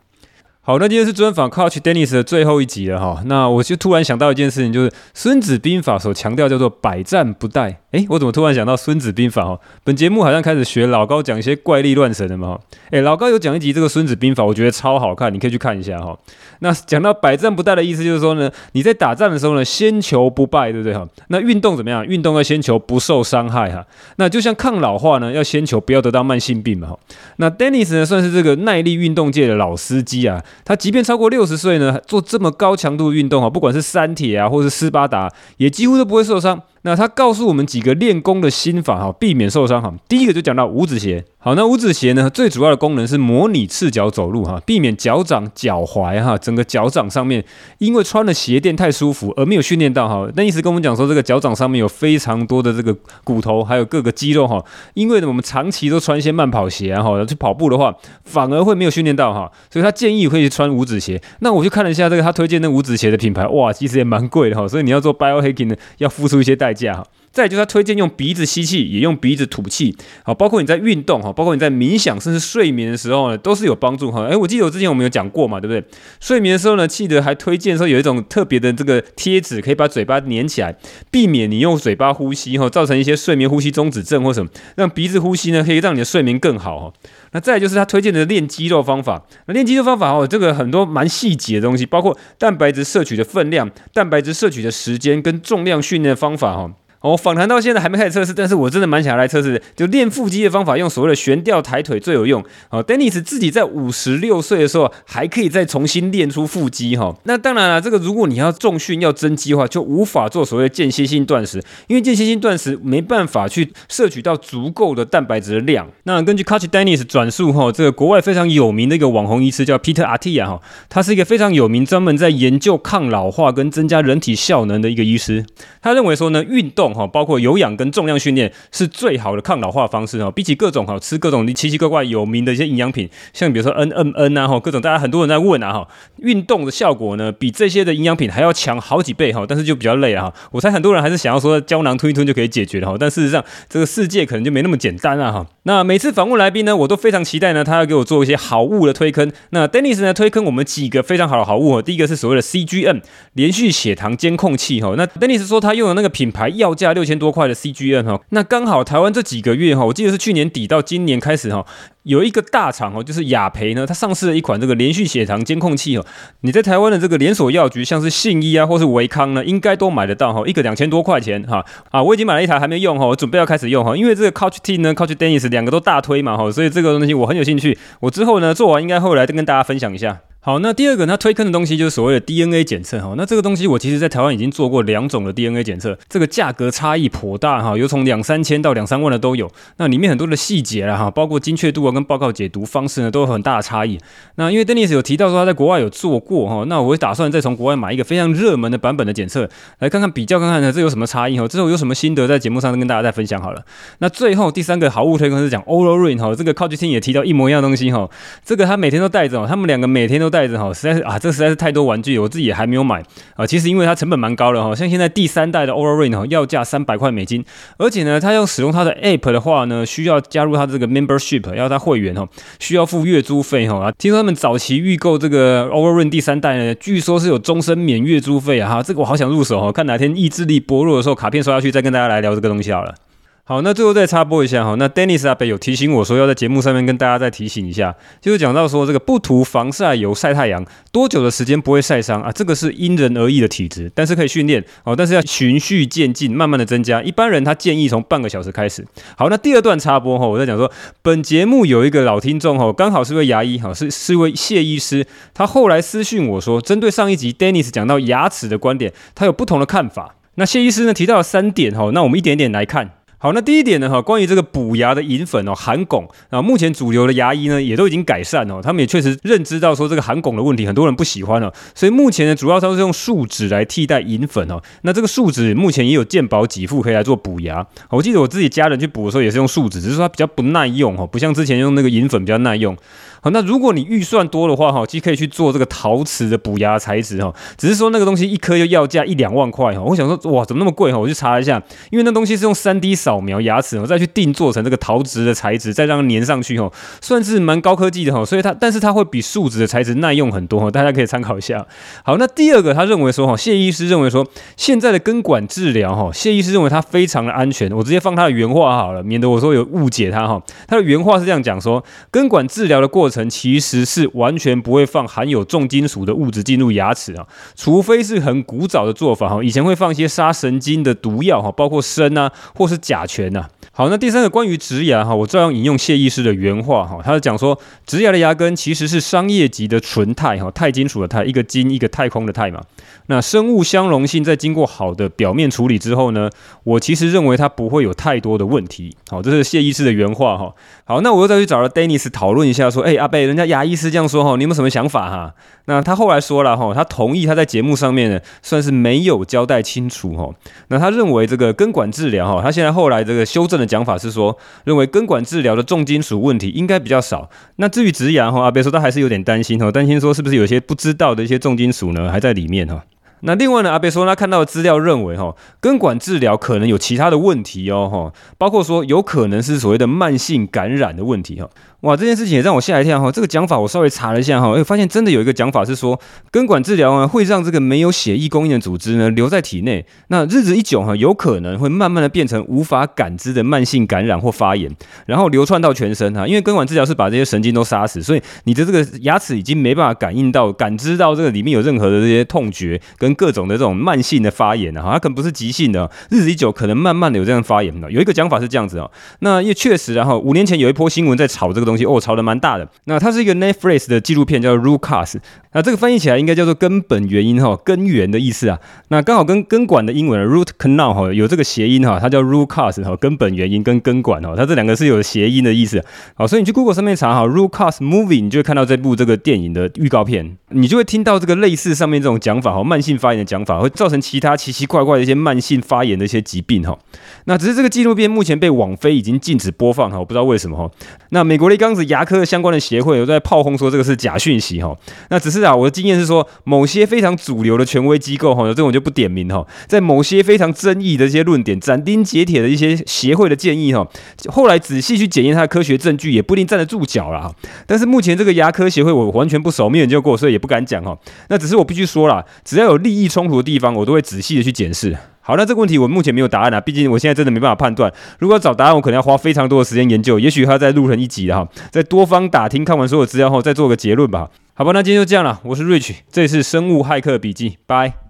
[0.63, 3.23] 好，那今天是专访 Coach Dennis 的最后一集了哈。
[3.25, 7.75] 那我就突然想到一件事情，就是《孙子兵法》所强调叫做“百战不殆”。
[7.93, 9.59] 诶，我怎么突然想到《孙子兵法》哈？
[9.83, 12.59] 本节目好像开始学老高讲一些怪力乱神的嘛。
[12.91, 16.17] 诶，老高有讲一集这个《孙子兵法》，我觉得超好看，你可以去看一下哈。
[16.59, 21.09] 那讲到“百战不殆”的意思，就是说呢，你在打仗的时候呢，先求不败，对不对哈？
[21.29, 22.07] 那运动怎么样？
[22.07, 23.85] 运动要先求不受伤害哈。
[24.17, 26.99] 那就像抗老化呢，要先求不要得到慢性病嘛哈。
[27.37, 30.45] 那 Dennis 呢，算是这个耐力运动界的老司机啊。
[30.65, 36.63] 他即便超过六十岁呢，做这么高强度运动啊，不管是三铁啊，或是斯巴达，也几乎都不会受伤。
[36.83, 39.93] 那他告诉我们几个练功的心法哈，避免受伤哈。
[40.09, 41.25] 第一个就讲到五指鞋。
[41.43, 47.43] 好，那五指鞋呢，最主要的功能是模拟赤脚走路哈，避免脚掌、脚踝哈，整个脚掌上面
[47.79, 50.31] 因为穿了鞋垫太舒服而没有训练到哈。
[50.37, 54.63] 那意思跟我们讲说，这个脚掌上面有非常多的这个骨头，还有各个肌肉哈。
[54.93, 59.51] 因为呢，我们长期都穿一些慢跑鞋然后去跑步的话，反而会没有训练到哈。
[59.71, 61.19] 所以他建议会去穿五指鞋。
[61.39, 64.69] 那我去看了一下这个他推荐的五指鞋的品牌，哇，其实也蛮贵的哈。
[64.69, 67.07] 所以你要做 biohacking 呢，要付出一些代代价哈。
[67.33, 74.27] 再就是他推荐用鼻子吸气，也用鼻子吐气，好，包括你在运动哈，包括你在冥想，甚至睡眠的时候呢，都是有帮助哈。
[74.27, 75.81] 哎，我记得我之前我们有讲过嘛，对不对？
[76.19, 80.75] 睡眠的时候呢，记得还推荐说有一种特别的这个贴纸，可以把嘴巴粘起来，
[81.13, 86.93] 避免你用嘴巴呼吸哈，造成一些睡眠呼吸中止症或什么，让鼻子呼吸呢，可以让你的睡眠更好哈。
[87.33, 96.73] 那再就是他推荐的练肌肉方法，那练肌肉方法哦，这个很多蛮细节的东西，包括蛋白质摄取的分量、蛋白质摄取的时间跟重量训练方法哈。
[97.03, 99.63] 我访谈到现在还没开始测试，但是我真的蛮想要来测试的。
[99.75, 102.45] 就练腹肌的方法，用所谓的悬吊抬腿最有用。
[102.69, 107.17] 哦，Dennis 自己在五十六岁的时候还可以再重新练出腹肌哈。
[107.25, 115.89] 那当然了，这个如果你要重训要增肌的话，就无法做所谓的间歇性断食，因为间歇性断食没办法去摄取到足够的蛋白质的量。
[116.03, 125.47] 那根据 Coach Dennis 转述哈，这个国外非常有名的一个网红医师叫 Peter Attia 哈，他是一个非常有名，专门在研究抗老化跟增加人体效能的一个医师。
[125.81, 126.90] 他认为说呢，运动。
[126.95, 130.31] 哈，包括有氧跟重量训练是最好的抗老化方式哈。
[130.31, 135.89] 比起各种哈吃各种奇奇怪怪有名的一些营养品，像比如说 N M N 啊哈，各种大家很多人在问啊哈，
[136.19, 140.35] 运动的效果呢比这些的营养品还要强好几倍哈，但是就比较累啊哈。
[140.53, 145.47] 我猜很多人还是想要说胶囊吞一吞就可以解决的哈，但事实上这个世界可能就没那么简单啊哈。
[145.65, 149.31] 那每次访问来宾呢，我都非常期待呢，他要给我做一些好物的推坑。
[149.51, 152.99] 那 Dennis 呢推坑我们几个非常好的好物，第一个是所谓的 C G M
[153.35, 154.95] 连续血糖监控器哈。
[154.97, 161.65] 那 Dennis 说他用的那个品牌药价六千多块的 CGM 哈，那刚好台湾这几个月哈，我记得是去年底到今年开始哈，
[162.05, 166.07] 有一个大厂哦，就是雅培呢，它上市了一款这个连续血糖监控器哦，
[166.41, 171.65] 你在台湾的这个连锁药局，像是信义啊，或是维康呢，应该都买得到哈，一个两千多块钱哈。
[171.91, 180.21] 啊，我已经买了一台还没用哈，我准备要开始用哈，因为这个 Coach T 呢，Coach Dennis 两个都大推嘛哈，所以这个东西我很有兴趣，我之后呢做完应该后来再跟大家分享一下。
[180.43, 183.13] 好，那第二个，他推坑的东西就是所谓的 DNA 检测哈。
[183.15, 189.51] 那这个东西我其实在台湾已经做过两种的 DNA 检测，这个价格差异颇大哈，有从两三千到两三万的都有。
[189.77, 193.99] 那里面很多的细节啦哈，包括精确度啊跟报告解读方式呢都有很大的差异。
[194.37, 199.47] 那因为 Dennis 有提到说他在国外有做过哈，那我会打算再从国外买一个非常热门的版本的检测，
[199.81, 201.47] 来看看比较看看呢这有什么差异哈。
[201.47, 203.63] 之后有什么心得在节目上跟大家再分享好了。
[203.99, 208.09] 那最后第三个好物推坑是讲 Oura Ring 哈，这个 Coach Tim 也提到一模一样的东西哈，
[208.43, 211.01] 这个他每天都带着，他们两个每天都袋子哈，实在是。
[211.01, 213.03] 啊，这实在是太多玩具，我自己也还没有买
[213.35, 213.45] 啊。
[213.45, 217.45] 其实因为它成本蛮高的哈，像现在第三代的 Oura Ring 哈，要价三百块美金，
[217.79, 222.29] 而且呢，它要使用它的 App 的话呢，需要加入它这个 Membership，要它会员哈，
[222.61, 223.91] 需要付月租费哈。
[223.99, 232.95] 听说他们早期预购这个 Oura Ring 第三代呢，据说是有终身免月租费啊哈，这个我好想入手哈，看哪天意志力薄弱的时候，卡片刷下去，再跟大家来聊这个东西好了。
[233.43, 242.31] 好，那最后再插播一下哈，那 Dennis 阿伯有提醒我说要在节目上面跟大家再提醒一下，就是讲到说这个不涂防晒油晒太阳多久的时间不会晒伤啊？
[242.31, 247.03] 这个是因人而异的体质，但是可以训练哦，但是要循序渐进，慢慢的增加。
[247.03, 248.87] 一般人他建议从半个小时开始。
[249.17, 250.71] 好，那第二段插播哈，我在讲说
[251.03, 260.15] 本节目有一个老听众哈，刚好是位牙医哈，是是位谢医师，他后来私讯我说，针对上一集 Dennis 讲到牙齿的观点，他有不同的看法。
[260.37, 262.93] 那谢医师呢提到了三点哈，那我们一点点来看。
[263.23, 274.59] 好，那第一点呢，哈，关于这个补牙的银粉哦，含汞啊，目前主流的牙医呢也都已经改善哦，他们也确实认知到说这个含汞的问题，很多人不喜欢哦，所以目前呢，主要都是用树脂来替代银粉哦。
[274.85, 277.67] 那这个树脂目前也有健保给付可以来做补牙。
[277.91, 282.75] 我记得我自己家人去补的时候也是用树脂，只是说它比较不耐用哦，不像之前用那个银粉比较耐用。
[283.23, 289.83] 好，那如果你预算多的话哈，其实可以去做这个陶瓷的补牙材质哈，只是说那个东西一颗就要价一两万块哈。
[289.83, 290.99] 我想说哇，怎么那么贵哈？
[290.99, 298.25] 我去查了一下，因为那东西是用 3D 扫扫描牙齿，我再去定做成这个陶瓷的材质，再让它粘上去哈，算是蛮高科技的哈。
[298.25, 301.67] 所以它，但是它会比树脂的材质耐用很多哈， 大家可以参考一下。
[302.05, 304.25] 好，那第二个他认为说哈，谢医师认为说
[304.57, 307.69] 现在的根管治疗哈，谢医师认为它非常的安全。
[307.73, 310.41] 我直接放他的原话好了，免得我说有误解他哈。
[310.69, 313.81] 他的原话是这样讲说，根管治疗的过程其实。
[313.91, 319.43] 是完全不会放含有重金属的物质进入牙齿啊，除非是很古早的做法哈。
[319.43, 323.49] 以前会放一些杀神经的毒药哈，包括砷啊，或是甲醛呐。
[323.81, 332.61] 好，那第三个关于植牙哈，我照样引用谢医师的原话哈，他是讲说，植牙的牙根其实是商业级的纯钛哈，钛金属的钛，一个金一个太空的钛嘛。
[333.07, 336.29] 那生物相容性在经过好的表面处理之后呢，
[336.63, 338.95] 我其实认为它不会有太多的问题。
[339.09, 340.55] 好，这是谢医师的原话哈。
[340.85, 345.35] 好，那我又再去找了 Dennis 讨论一下，说，哎，阿贝，人家牙医师这样说哈，你有没有什么想法哈？
[345.65, 350.29] 那他后来说了哈，他同意他在节目上面呢，算是没有交代清楚哈。
[350.69, 357.31] 那他认为这个根管治疗哈，他现在后来这个修正的讲法是说，认为根管治疗的重金属问题应该比较少。
[357.57, 362.85] 那至于植牙哈，阿贝说他还是有点担心哈，担心说是不是有些不知道的一些重金属呢还在里面哈。
[363.23, 371.49] 那另外呢，阿贝说他看到的资料认为哈，根管治疗可能有其他的问题哦哈，包括说有可能是所谓的慢性感染的问题哈。
[371.83, 373.11] 哇，这件事情也让我吓一跳哈！
[373.11, 375.99] 这个讲法我稍微查了一下哈，哎，发现真的有一个讲法是说，
[376.31, 384.71] 根管治疗啊会让这个没有血液供应的组织呢留在体内，那日子一久哈，有可能会慢慢的变成无法感知的慢性感染或发炎，
[385.07, 386.29] 然后流窜到全身哈。
[386.29, 397.91] 因为根管治疗是把这些神经都杀死，所以你的这个牙齿已经没办法感应到、感知到这个里面有任何的这些痛觉跟各种的这种慢性的发炎哈，它可能不是急性的，日子一久可能慢慢的有这样发炎的。
[397.91, 402.69] 有一个讲法是这样子哦，那也确实然后五年前有一波新闻在炒这个东西哦，炒得蛮大的。
[402.85, 405.19] 那它是一个 Netflix 的纪录片，叫 Root Cause。
[405.53, 408.59] 那这个翻译起来应该叫做根本原因哈，根源的意思啊。
[408.89, 415.85] 那刚好跟根管的英文 root canal 哈有这个谐音哈，它叫 root cause 哈，根本原因跟根管哈，它这两个是有谐音的意思。
[416.15, 426.79] 好，所以你去 Google 上面查哈 root cause movie，你就会看到这部这个电影的预告片，你就会听到这个类似上面这种讲法哈，慢性发炎的讲法会造成其他奇奇怪怪的一些慢性发炎的一些疾病哈。
[427.25, 430.71] 那只是这个纪录片目前被网飞已经禁止播放哈，我不知道为什么哈。
[431.09, 434.77] 那美国的刚子牙科相关的协会有在炮轰说这个是假讯息哈。
[435.11, 436.27] 那只是啊，我的经验是说。
[436.45, 443.87] 某些非常主流的权威机构哈，这种就不点名哈，在某些非常争议的一些论点，斩钉截铁的一些协会的建议哈，
[444.29, 447.33] 后来仔细去检验它的科学证据，也不一定站得住脚了。
[447.67, 450.97] 但是目前这个牙科协会我完全不熟，没研究过，所以也不敢讲哈。
[451.29, 454.97] 那只是我必须说了，只要有利益冲突的地方，我都会仔细的去检视。
[455.21, 457.93] 好，那这个问题我目前没有答案啊，毕竟我现在真的没办法判断。
[458.19, 464.31] 如果要找答案，我可能要花非常多的时间研究，也许还要再录成一集的哈，再多方打听，看完所有资料后再做个结论吧。
[464.55, 465.41] 好吧，那今天就这样了。
[465.45, 468.10] 我是 Rich，这里是生物骇客笔记，拜。